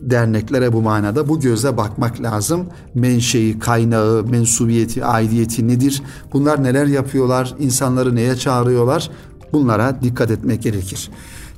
derneklere 0.00 0.72
bu 0.72 0.82
manada 0.82 1.28
bu 1.28 1.40
gözle 1.40 1.76
bakmak 1.76 2.22
lazım. 2.22 2.66
Menşei, 2.94 3.58
kaynağı, 3.58 4.24
mensubiyeti, 4.24 5.04
aidiyeti 5.04 5.68
nedir? 5.68 6.02
Bunlar 6.32 6.64
neler 6.64 6.86
yapıyorlar? 6.86 7.54
İnsanları 7.58 8.14
neye 8.14 8.36
çağırıyorlar? 8.36 9.10
Bunlara 9.52 10.02
dikkat 10.02 10.30
etmek 10.30 10.62
gerekir. 10.62 11.10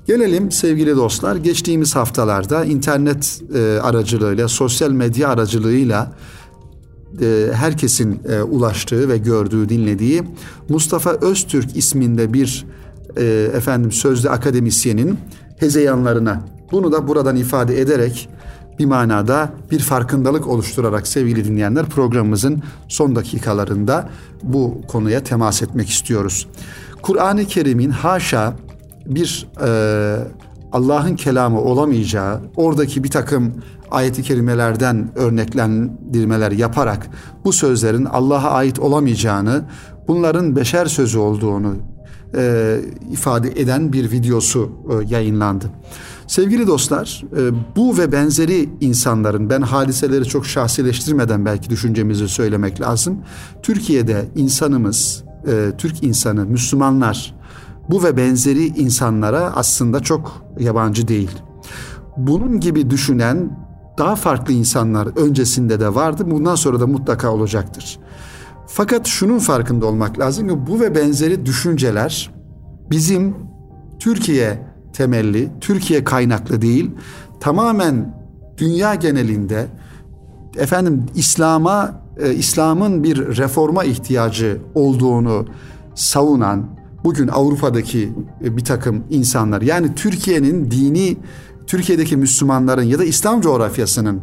Gelelim 0.07 0.51
sevgili 0.51 0.97
dostlar 0.97 1.37
geçtiğimiz 1.37 1.97
haftalarda 1.97 2.65
internet 2.65 3.43
e, 3.55 3.81
aracılığıyla, 3.81 4.49
sosyal 4.49 4.91
medya 4.91 5.29
aracılığıyla 5.29 6.13
herkesin 7.53 8.21
e, 8.29 8.43
ulaştığı 8.43 9.09
ve 9.09 9.19
gördüğü, 9.19 9.69
dinlediği 9.69 10.23
Mustafa 10.69 11.11
Öztürk 11.11 11.77
isminde 11.77 12.33
bir 12.33 12.67
e, 13.17 13.51
efendim 13.55 13.93
sözlü 13.93 14.31
akademisyenin 14.31 15.19
hezeyanlarına 15.57 16.45
bunu 16.73 16.93
da 16.93 17.09
buradan 17.09 17.37
ifade 17.37 17.81
ederek 17.81 18.29
bir 18.79 18.85
manada 18.87 19.53
bir 19.71 19.79
farkındalık 19.79 20.47
oluşturarak 20.47 21.07
sevgili 21.07 21.45
dinleyenler 21.45 21.87
programımızın 21.87 22.63
son 22.89 23.17
dakikalarında 23.17 24.09
bu 24.43 24.81
konuya 24.89 25.25
temas 25.25 25.63
etmek 25.63 25.89
istiyoruz. 25.89 26.49
Kur'an-ı 27.03 27.45
Kerim'in 27.45 27.91
haşa 27.91 28.55
bir 29.07 29.49
e, 29.67 29.71
Allah'ın 30.73 31.17
kelamı 31.17 31.61
olamayacağı, 31.61 32.41
oradaki 32.57 33.05
bir 33.05 33.11
takım 33.11 33.53
ayeti 33.91 34.23
kerimelerden 34.23 35.11
örneklendirmeler 35.15 36.53
yaparak 36.53 37.11
bu 37.45 37.53
sözlerin 37.53 38.05
Allah'a 38.05 38.51
ait 38.51 38.79
olamayacağını, 38.79 39.65
bunların 40.09 40.57
beşer 40.57 40.87
sözü 40.87 41.19
olduğunu 41.19 41.77
e, 42.37 42.77
ifade 43.13 43.61
eden 43.61 43.93
bir 43.93 44.11
videosu 44.11 44.73
e, 44.91 45.15
yayınlandı. 45.15 45.71
Sevgili 46.27 46.67
dostlar, 46.67 47.25
e, 47.37 47.77
bu 47.77 47.99
ve 47.99 48.13
benzeri 48.13 48.69
insanların 48.81 49.51
ben 49.51 49.63
hadiseleri 49.63 50.25
çok 50.25 50.47
şahsileştirmeden 50.47 51.45
belki 51.45 51.71
düşüncemizi 51.71 52.29
söylemek 52.29 52.81
lazım. 52.81 53.19
Türkiye'de 53.63 54.29
insanımız, 54.37 55.25
e, 55.47 55.73
Türk 55.79 56.03
insanı, 56.03 56.45
Müslümanlar 56.45 57.35
bu 57.89 58.03
ve 58.03 58.17
benzeri 58.17 58.67
insanlara 58.67 59.53
aslında 59.57 60.01
çok 60.01 60.43
yabancı 60.59 61.09
değil. 61.09 61.31
Bunun 62.17 62.61
gibi 62.61 62.91
düşünen 62.91 63.59
daha 63.99 64.17
farklı 64.17 64.53
insanlar 64.53 65.09
öncesinde 65.17 65.81
de 65.81 65.95
vardı. 65.95 66.31
Bundan 66.31 66.55
sonra 66.55 66.81
da 66.81 66.87
mutlaka 66.87 67.33
olacaktır. 67.33 67.99
Fakat 68.67 69.07
şunun 69.07 69.39
farkında 69.39 69.87
olmak 69.87 70.19
lazım 70.19 70.49
ki 70.49 70.55
bu 70.67 70.81
ve 70.81 70.95
benzeri 70.95 71.47
düşünceler 71.47 72.31
bizim 72.91 73.35
Türkiye 73.99 74.67
temelli, 74.93 75.51
Türkiye 75.61 76.05
kaynaklı 76.05 76.63
değil, 76.63 76.91
tamamen 77.41 78.15
dünya 78.59 78.95
genelinde 78.95 79.67
efendim 80.57 81.07
İslam'a 81.15 82.03
e, 82.21 82.35
İslam'ın 82.35 83.05
bir 83.05 83.37
reforma 83.37 83.85
ihtiyacı 83.85 84.59
olduğunu 84.75 85.47
savunan 85.95 86.67
bugün 87.05 87.29
Avrupa'daki 87.29 88.13
e, 88.45 88.57
bir 88.57 88.65
takım 88.65 89.05
insanlar 89.11 89.63
yani 89.63 89.95
Türkiye'nin 89.95 90.71
dini 90.71 91.17
Türkiye'deki 91.71 92.17
Müslümanların 92.17 92.83
ya 92.83 92.99
da 92.99 93.05
İslam 93.05 93.41
coğrafyasının 93.41 94.21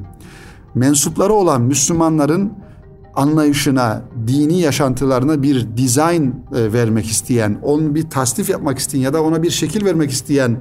mensupları 0.76 1.34
olan 1.34 1.62
Müslümanların 1.62 2.54
anlayışına, 3.16 4.02
dini 4.28 4.60
yaşantılarına 4.60 5.44
bir 5.44 5.78
dizayn 5.78 6.24
e, 6.56 6.74
vermek 6.74 7.06
isteyen, 7.06 7.60
onun 7.64 7.96
bir 7.96 8.10
tasnif 8.10 8.50
yapmak 8.50 8.80
isteyen 8.80 9.02
ya 9.02 9.14
da 9.14 9.24
ona 9.24 9.44
bir 9.44 9.50
şekil 9.50 9.86
vermek 9.86 10.12
isteyen 10.12 10.58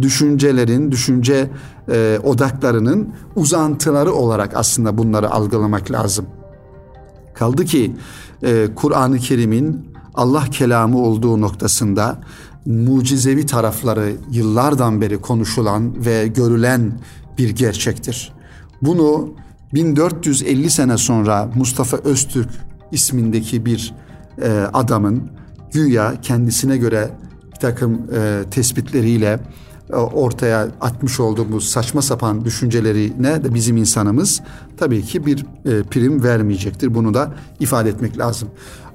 düşüncelerin, 0.00 0.92
düşünce 0.92 1.50
e, 1.88 2.18
odaklarının 2.24 3.14
uzantıları 3.36 4.12
olarak 4.12 4.56
aslında 4.56 4.98
bunları 4.98 5.30
algılamak 5.30 5.90
lazım. 5.90 6.26
Kaldı 7.34 7.64
ki 7.64 7.96
e, 8.42 8.68
Kur'an-ı 8.74 9.18
Kerim'in 9.18 9.86
Allah 10.14 10.44
kelamı 10.50 10.98
olduğu 10.98 11.40
noktasında 11.40 12.20
mucizevi 12.68 13.46
tarafları 13.46 14.12
yıllardan 14.30 15.00
beri 15.00 15.20
konuşulan 15.20 16.04
ve 16.04 16.26
görülen 16.26 16.92
bir 17.38 17.50
gerçektir. 17.50 18.32
Bunu 18.82 19.34
1450 19.74 20.70
sene 20.70 20.98
sonra 20.98 21.50
Mustafa 21.54 21.96
Öztürk 21.96 22.48
ismindeki 22.92 23.66
bir 23.66 23.94
e, 24.42 24.48
adamın 24.72 25.30
güya 25.72 26.20
kendisine 26.22 26.76
göre 26.76 27.10
bir 27.52 27.60
takım 27.60 27.94
e, 28.14 28.42
tespitleriyle 28.50 29.40
e, 29.90 29.96
ortaya 29.96 30.68
atmış 30.80 31.20
olduğu 31.20 31.52
bu 31.52 31.60
saçma 31.60 32.02
sapan 32.02 32.44
düşüncelerine 32.44 33.44
de 33.44 33.54
bizim 33.54 33.76
insanımız 33.76 34.40
tabii 34.76 35.02
ki 35.02 35.26
bir 35.26 35.46
e, 35.64 35.82
prim 35.82 36.22
vermeyecektir. 36.22 36.94
Bunu 36.94 37.14
da 37.14 37.34
ifade 37.60 37.88
etmek 37.88 38.18
lazım. 38.18 38.48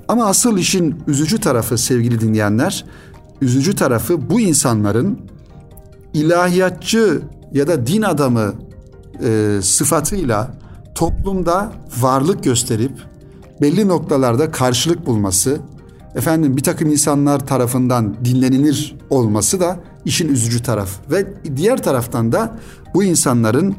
Ama 0.07 0.25
asıl 0.25 0.57
işin 0.57 0.95
üzücü 1.07 1.37
tarafı 1.37 1.77
sevgili 1.77 2.21
dinleyenler, 2.21 2.85
üzücü 3.43 3.75
tarafı 3.75 4.29
bu 4.29 4.39
insanların 4.39 5.19
ilahiyatçı 6.13 7.21
ya 7.51 7.67
da 7.67 7.87
din 7.87 8.01
adamı 8.01 8.53
e, 9.23 9.59
sıfatıyla 9.61 10.51
toplumda 10.95 11.71
varlık 11.99 12.43
gösterip 12.43 12.91
belli 13.61 13.87
noktalarda 13.87 14.51
karşılık 14.51 15.05
bulması, 15.05 15.59
efendim 16.15 16.57
bir 16.57 16.63
takım 16.63 16.89
insanlar 16.89 17.47
tarafından 17.47 18.15
dinlenilir 18.25 18.95
olması 19.09 19.59
da 19.59 19.79
işin 20.05 20.27
üzücü 20.27 20.63
taraf. 20.63 20.89
Ve 21.11 21.25
diğer 21.55 21.83
taraftan 21.83 22.31
da 22.31 22.59
bu 22.93 23.03
insanların 23.03 23.75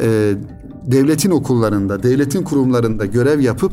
e, 0.00 0.34
devletin 0.84 1.30
okullarında, 1.30 2.02
devletin 2.02 2.42
kurumlarında 2.42 3.06
görev 3.06 3.40
yapıp 3.40 3.72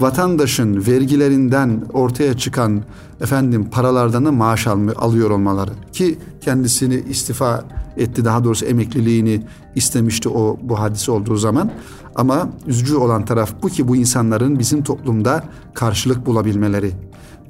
vatandaşın 0.00 0.86
vergilerinden 0.86 1.82
ortaya 1.92 2.36
çıkan 2.36 2.82
efendim 3.20 3.70
paralardan 3.70 4.24
da 4.24 4.32
maaş 4.32 4.66
alıyor 4.66 5.30
olmaları. 5.30 5.70
Ki 5.92 6.18
kendisini 6.40 6.94
istifa 6.94 7.64
etti 7.96 8.24
daha 8.24 8.44
doğrusu 8.44 8.66
emekliliğini 8.66 9.42
istemişti 9.74 10.28
o 10.28 10.58
bu 10.62 10.80
hadise 10.80 11.12
olduğu 11.12 11.36
zaman. 11.36 11.70
Ama 12.14 12.48
üzücü 12.66 12.96
olan 12.96 13.24
taraf 13.24 13.50
bu 13.62 13.68
ki 13.68 13.88
bu 13.88 13.96
insanların 13.96 14.58
bizim 14.58 14.82
toplumda 14.82 15.44
karşılık 15.74 16.26
bulabilmeleri. 16.26 16.92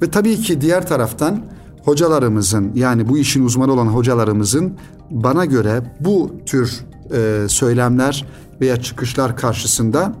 Ve 0.01 0.11
tabii 0.11 0.37
ki 0.37 0.61
diğer 0.61 0.87
taraftan 0.87 1.43
hocalarımızın 1.83 2.71
yani 2.75 3.09
bu 3.09 3.17
işin 3.17 3.45
uzmanı 3.45 3.73
olan 3.73 3.87
hocalarımızın 3.87 4.73
bana 5.11 5.45
göre 5.45 5.95
bu 5.99 6.31
tür 6.45 6.85
e, 7.13 7.45
söylemler 7.49 8.25
veya 8.61 8.81
çıkışlar 8.81 9.37
karşısında 9.37 10.13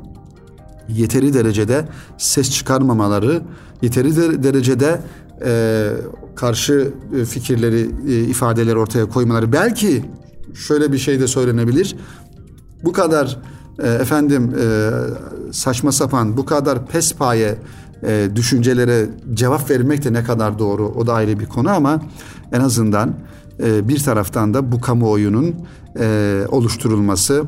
yeteri 0.89 1.33
derecede 1.33 1.85
ses 2.17 2.51
çıkarmamaları, 2.51 3.41
yeteri 3.81 4.15
de, 4.15 4.43
derecede 4.43 5.01
e, 5.45 5.89
karşı 6.35 6.93
e, 7.19 7.25
fikirleri, 7.25 7.89
e, 8.07 8.19
ifadeleri 8.19 8.77
ortaya 8.77 9.05
koymaları. 9.05 9.51
Belki 9.51 10.05
şöyle 10.53 10.91
bir 10.91 10.97
şey 10.97 11.19
de 11.19 11.27
söylenebilir. 11.27 11.95
Bu 12.83 12.93
kadar 12.93 13.39
e, 13.79 13.87
efendim 13.87 14.55
e, 14.59 14.89
saçma 15.51 15.91
sapan, 15.91 16.37
bu 16.37 16.45
kadar 16.45 16.85
pespaye 16.85 17.55
e, 18.03 18.29
düşüncelere 18.35 19.09
cevap 19.33 19.69
vermek 19.69 20.03
de 20.03 20.13
ne 20.13 20.23
kadar 20.23 20.59
doğru 20.59 20.87
o 20.87 21.07
da 21.07 21.13
ayrı 21.13 21.39
bir 21.39 21.45
konu 21.45 21.69
ama 21.69 22.01
en 22.51 22.59
azından 22.59 23.15
e, 23.63 23.87
bir 23.87 23.99
taraftan 23.99 24.53
da 24.53 24.71
bu 24.71 24.81
kamuoyunun 24.81 25.55
e, 25.99 26.41
oluşturulması 26.49 27.43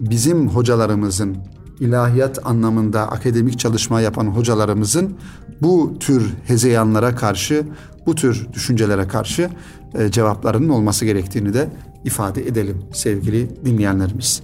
bizim 0.00 0.48
hocalarımızın 0.48 1.36
ilahiyat 1.82 2.46
anlamında 2.46 3.10
akademik 3.10 3.58
çalışma 3.58 4.00
yapan 4.00 4.26
hocalarımızın 4.26 5.16
bu 5.62 5.94
tür 6.00 6.34
hezeyanlara 6.46 7.14
karşı, 7.14 7.64
bu 8.06 8.14
tür 8.14 8.46
düşüncelere 8.52 9.08
karşı 9.08 9.50
e, 9.94 10.10
cevaplarının 10.10 10.68
olması 10.68 11.04
gerektiğini 11.04 11.54
de 11.54 11.68
ifade 12.04 12.46
edelim 12.46 12.82
sevgili 12.92 13.64
dinleyenlerimiz. 13.64 14.42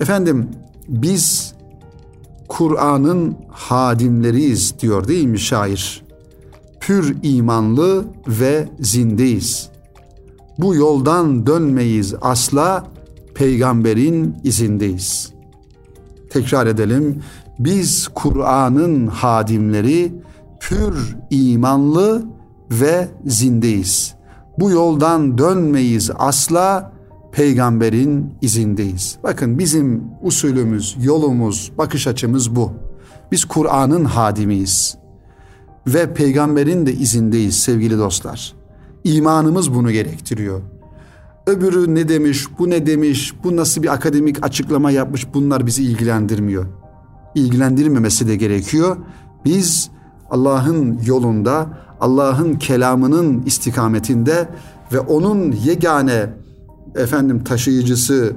Efendim 0.00 0.48
biz 0.88 1.54
Kur'an'ın 2.48 3.36
hadimleriyiz 3.50 4.74
diyor 4.80 5.08
değil 5.08 5.26
mi 5.26 5.38
şair? 5.38 6.02
Pür 6.80 7.16
imanlı 7.22 8.04
ve 8.28 8.68
zindeyiz. 8.80 9.68
Bu 10.58 10.74
yoldan 10.74 11.46
dönmeyiz 11.46 12.14
asla 12.20 12.86
peygamberin 13.34 14.36
izindeyiz. 14.44 15.35
Tekrar 16.30 16.66
edelim. 16.66 17.22
Biz 17.58 18.08
Kur'an'ın 18.08 19.06
hadimleri 19.06 20.12
pür 20.60 21.16
imanlı 21.30 22.24
ve 22.70 23.08
zindeyiz. 23.26 24.14
Bu 24.58 24.70
yoldan 24.70 25.38
dönmeyiz 25.38 26.10
asla 26.14 26.92
peygamberin 27.32 28.34
izindeyiz. 28.40 29.18
Bakın 29.22 29.58
bizim 29.58 30.04
usulümüz, 30.22 30.96
yolumuz, 31.00 31.72
bakış 31.78 32.06
açımız 32.06 32.56
bu. 32.56 32.72
Biz 33.32 33.44
Kur'an'ın 33.44 34.04
hadimiyiz 34.04 34.96
ve 35.86 36.14
peygamberin 36.14 36.86
de 36.86 36.92
izindeyiz 36.92 37.58
sevgili 37.58 37.98
dostlar. 37.98 38.54
İmanımız 39.04 39.74
bunu 39.74 39.90
gerektiriyor. 39.90 40.62
Öbürü 41.46 41.94
ne 41.94 42.08
demiş, 42.08 42.46
bu 42.58 42.70
ne 42.70 42.86
demiş, 42.86 43.34
bu 43.44 43.56
nasıl 43.56 43.82
bir 43.82 43.92
akademik 43.92 44.44
açıklama 44.44 44.90
yapmış 44.90 45.34
bunlar 45.34 45.66
bizi 45.66 45.84
ilgilendirmiyor. 45.84 46.66
İlgilendirmemesi 47.34 48.28
de 48.28 48.36
gerekiyor. 48.36 48.96
Biz 49.44 49.90
Allah'ın 50.30 51.00
yolunda, 51.06 51.66
Allah'ın 52.00 52.54
kelamının 52.54 53.42
istikametinde 53.42 54.48
ve 54.92 55.00
onun 55.00 55.52
yegane 55.52 56.30
efendim 56.94 57.44
taşıyıcısı, 57.44 58.36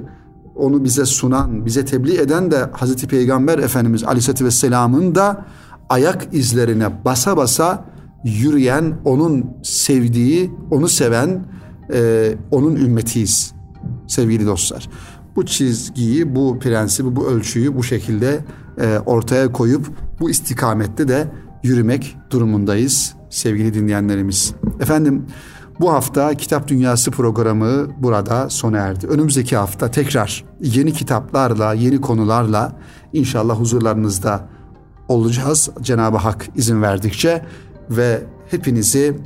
onu 0.56 0.84
bize 0.84 1.06
sunan, 1.06 1.66
bize 1.66 1.84
tebliğ 1.84 2.18
eden 2.18 2.50
de 2.50 2.58
Hazreti 2.72 3.08
Peygamber 3.08 3.58
Efendimiz 3.58 4.04
Aleyhisselatü 4.04 4.44
Vesselam'ın 4.44 5.14
da 5.14 5.44
ayak 5.88 6.34
izlerine 6.34 7.04
basa 7.04 7.36
basa 7.36 7.84
yürüyen, 8.24 8.94
onun 9.04 9.46
sevdiği, 9.62 10.50
onu 10.70 10.88
seven, 10.88 11.44
e, 11.92 12.34
onun 12.50 12.76
ümmetiyiz 12.76 13.54
sevgili 14.06 14.46
dostlar. 14.46 14.88
Bu 15.36 15.46
çizgiyi, 15.46 16.34
bu 16.34 16.58
prensibi, 16.58 17.16
bu 17.16 17.26
ölçüyü 17.26 17.76
bu 17.76 17.82
şekilde 17.82 18.44
e, 18.80 18.98
ortaya 19.06 19.52
koyup 19.52 19.90
bu 20.20 20.30
istikamette 20.30 21.08
de 21.08 21.28
yürümek 21.62 22.16
durumundayız 22.30 23.14
sevgili 23.30 23.74
dinleyenlerimiz. 23.74 24.54
Efendim 24.80 25.26
bu 25.80 25.92
hafta 25.92 26.34
Kitap 26.34 26.68
Dünyası 26.68 27.10
programı 27.10 27.88
burada 27.98 28.50
sona 28.50 28.78
erdi. 28.78 29.06
Önümüzdeki 29.06 29.56
hafta 29.56 29.90
tekrar 29.90 30.44
yeni 30.60 30.92
kitaplarla, 30.92 31.74
yeni 31.74 32.00
konularla 32.00 32.72
inşallah 33.12 33.60
huzurlarınızda 33.60 34.48
olacağız. 35.08 35.70
Cenab-ı 35.80 36.16
Hak 36.16 36.48
izin 36.56 36.82
verdikçe 36.82 37.44
ve 37.90 38.22
hepinizi 38.50 39.16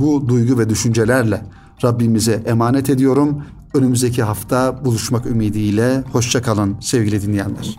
bu 0.00 0.28
duygu 0.28 0.58
ve 0.58 0.70
düşüncelerle 0.70 1.42
Rabbimize 1.84 2.42
emanet 2.46 2.90
ediyorum. 2.90 3.42
Önümüzdeki 3.74 4.22
hafta 4.22 4.84
buluşmak 4.84 5.26
ümidiyle 5.26 6.04
hoşçakalın 6.12 6.76
sevgili 6.80 7.22
dinleyenler. 7.22 7.76